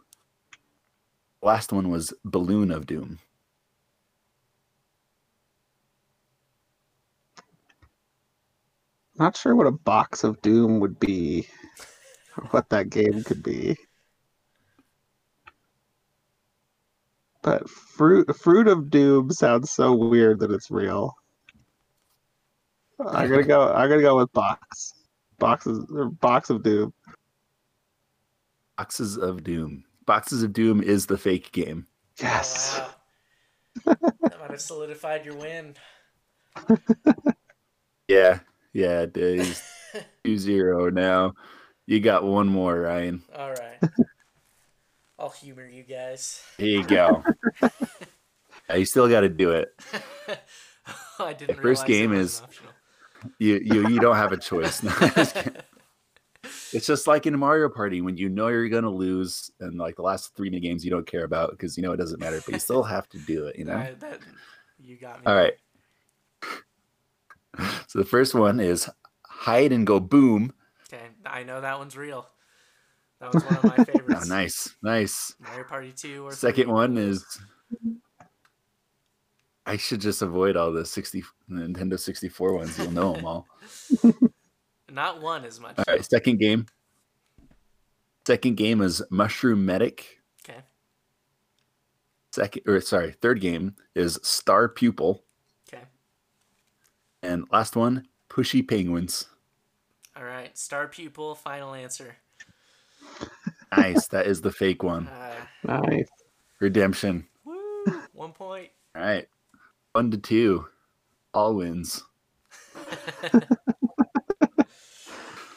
[1.41, 3.21] Last one was Balloon of Doom.
[9.15, 11.47] Not sure what a box of doom would be,
[12.37, 13.77] or what that game could be.
[17.43, 21.15] But fruit fruit of doom sounds so weird that it's real.
[23.07, 23.73] I'm gonna go.
[23.73, 24.95] I'm gonna go with box.
[25.39, 26.93] Boxes or box of doom.
[28.77, 29.85] Boxes of Doom.
[30.07, 31.87] Boxes of Doom is the fake game.
[32.21, 32.81] Yes.
[32.81, 32.95] Oh,
[33.87, 33.97] wow.
[34.23, 35.75] that might have solidified your win.
[38.09, 38.39] Yeah,
[38.73, 39.63] yeah, it is
[40.25, 41.35] 2 0 now.
[41.87, 43.23] You got one more, Ryan.
[43.37, 43.79] All right.
[45.19, 46.43] I'll humor you guys.
[46.57, 47.23] Here you go.
[47.61, 49.75] Yeah, you still got to do it.
[51.19, 51.57] I didn't.
[51.57, 52.68] The first realize it game wasn't is- optional.
[53.39, 54.83] You you you don't have a choice.
[56.43, 59.97] No, it's just like in Mario Party when you know you're gonna lose, and like
[59.97, 62.41] the last three mini games you don't care about because you know it doesn't matter,
[62.45, 63.59] but you still have to do it.
[63.59, 63.75] You know.
[63.75, 64.21] I- that,
[64.81, 65.27] you got me.
[65.27, 65.55] All right.
[67.89, 68.89] So the first one is
[69.27, 70.53] hide and go boom.
[70.93, 72.27] Okay, I know that one's real.
[73.21, 74.27] That was one of my favorites.
[74.27, 75.35] Oh, nice, nice.
[75.41, 76.73] Mario Party 2 or Second 3.
[76.73, 77.25] one is
[79.69, 82.79] I should just avoid all the 60 Nintendo 64 ones.
[82.79, 83.47] You'll know them all.
[84.91, 85.77] Not one as much.
[85.79, 86.67] All right, second game.
[88.27, 90.19] Second game is Mushroom Medic.
[90.45, 90.61] Okay.
[92.33, 95.23] Second or sorry, third game is Star Pupil.
[95.73, 95.83] Okay.
[97.23, 99.27] And last one, Pushy Penguins.
[100.17, 100.57] All right.
[100.57, 102.17] Star Pupil, final answer.
[103.77, 104.09] Nice.
[104.09, 105.09] that is the fake one.
[105.67, 106.09] Uh, Nice.
[106.61, 107.27] Redemption.
[107.45, 108.71] woo, one point.
[108.95, 109.27] All right.
[109.99, 110.69] One to two.
[111.35, 112.05] All wins.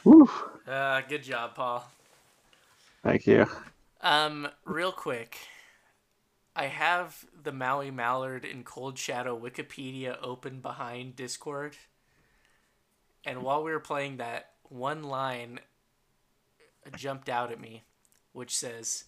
[0.04, 0.28] Woo.
[0.68, 1.88] uh, good job, Paul.
[3.04, 3.46] Thank you.
[4.02, 5.38] Um, real quick,
[6.56, 11.78] I have the Maui Mallard in Cold Shadow Wikipedia open behind Discord.
[13.24, 15.60] And while we were playing that, one line
[16.96, 17.84] jumped out at me,
[18.34, 19.04] which says,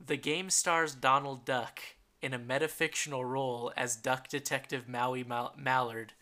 [0.00, 1.82] "The game stars Donald Duck
[2.22, 6.12] in a metafictional role as Duck Detective Maui Mal- Mallard,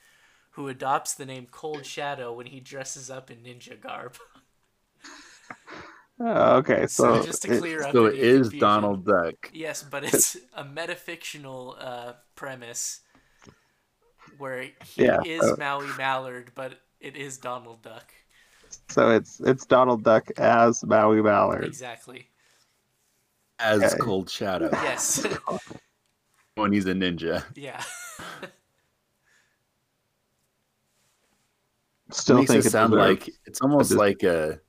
[0.52, 4.16] who adopts the name Cold Shadow when he dresses up in ninja garb."
[6.20, 9.50] Oh, okay, So, so, just to it- up, So it is confusion- Donald Duck.
[9.52, 13.00] Yes, but it's a metafictional uh, premise
[14.38, 18.12] where he Yeah, is uh, Maui Mallard, but it is Donald Duck.
[18.88, 21.64] so it's it's Donald Duck as Maui Mallard.
[21.64, 22.28] Exactly.
[23.58, 23.96] As Okay.
[24.00, 25.24] Cold Shadow Yes.
[26.56, 27.44] when he's a ninja.
[27.54, 27.82] yeah.
[32.10, 34.60] Still makes think it it's sound like it's almost Just- like a,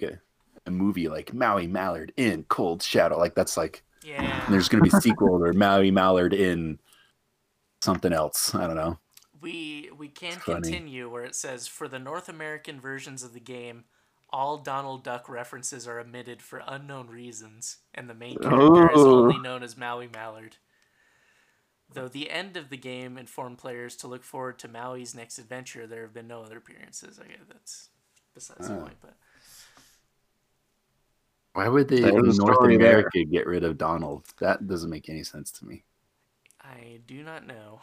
[0.00, 0.20] like a
[0.66, 3.18] a movie like Maui Mallard in Cold Shadow.
[3.18, 4.44] Like that's like Yeah.
[4.50, 6.78] there's gonna be sequel or Maui Mallard in
[7.80, 8.54] something else.
[8.54, 8.98] I don't know.
[9.40, 13.84] We we can continue where it says for the North American versions of the game,
[14.32, 19.24] all Donald Duck references are omitted for unknown reasons, and the main character is Oh.
[19.24, 20.56] only known as Maui Mallard.
[21.90, 25.86] Though the end of the game informed players to look forward to Maui's next adventure,
[25.86, 27.20] there have been no other appearances.
[27.20, 27.90] I guess that's
[28.32, 28.80] besides the Oh.
[28.80, 29.16] point, but
[31.54, 32.88] Why would they in North story there.
[33.00, 34.24] America get rid of Donald?
[34.38, 35.84] That doesn't make any sense to me.
[36.62, 37.82] I do not know.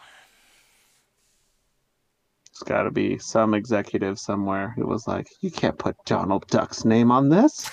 [2.59, 6.83] It's got to be some executive somewhere who was like, "You can't put Donald Duck's
[6.83, 7.71] name on this."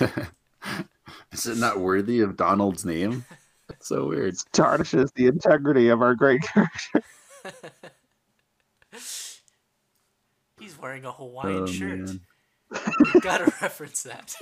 [1.30, 3.24] Is it not worthy of Donald's name?
[3.68, 4.34] That's so weird.
[4.34, 7.00] It tarnishes the integrity of our great character.
[10.58, 11.98] He's wearing a Hawaiian Oh, shirt.
[12.00, 12.20] man.
[13.20, 14.34] Gotta reference that.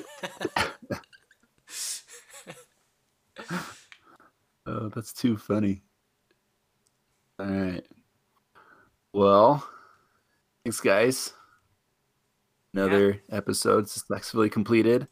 [4.65, 5.83] Oh, that's too funny.
[7.39, 7.87] All right.
[9.15, 9.65] Well,
[10.65, 11.33] thanks, guys.
[12.75, 15.07] Another episode successfully completed.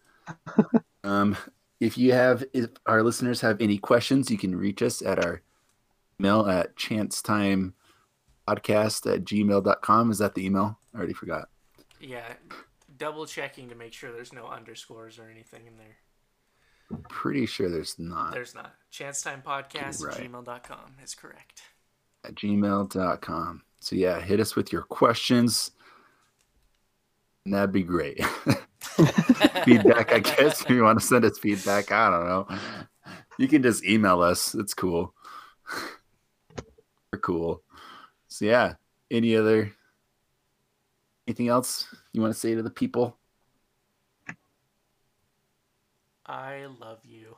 [1.05, 1.36] um,
[1.78, 5.42] if you have, if our listeners have any questions, you can reach us at our
[6.20, 7.72] email at chancetimepodcast
[8.48, 10.11] at gmail.com.
[10.11, 10.78] Is that the email?
[10.92, 11.48] I already forgot.
[12.00, 12.34] yeah,
[12.98, 15.96] double checking to make sure there's no underscores or anything in there.
[17.09, 18.32] Pretty sure there's not.
[18.32, 18.74] There's not.
[18.92, 20.18] Chancetimepodcast Right.
[20.20, 21.62] at gmail.com is correct.
[22.24, 23.62] at gmail.com.
[23.82, 25.72] So yeah, hit us with your questions.
[27.44, 28.24] And that'd be great.
[29.64, 30.62] feedback, I guess.
[30.62, 32.46] If you want to send us feedback, I don't know.
[33.38, 34.54] You can just email us.
[34.54, 35.12] It's cool.
[37.12, 37.64] We're cool.
[38.28, 38.74] So yeah,
[39.10, 39.72] any other
[41.26, 43.18] anything else you want to say to the people?
[46.24, 47.36] I love you.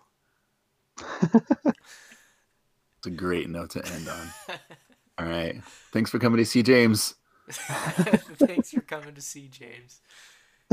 [2.98, 4.28] It's a great note to end on.
[5.18, 5.62] All right.
[5.92, 7.14] Thanks for coming to see James.
[7.50, 10.00] Thanks for coming to see James.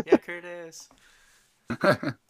[0.05, 0.89] Yeah, Curtis.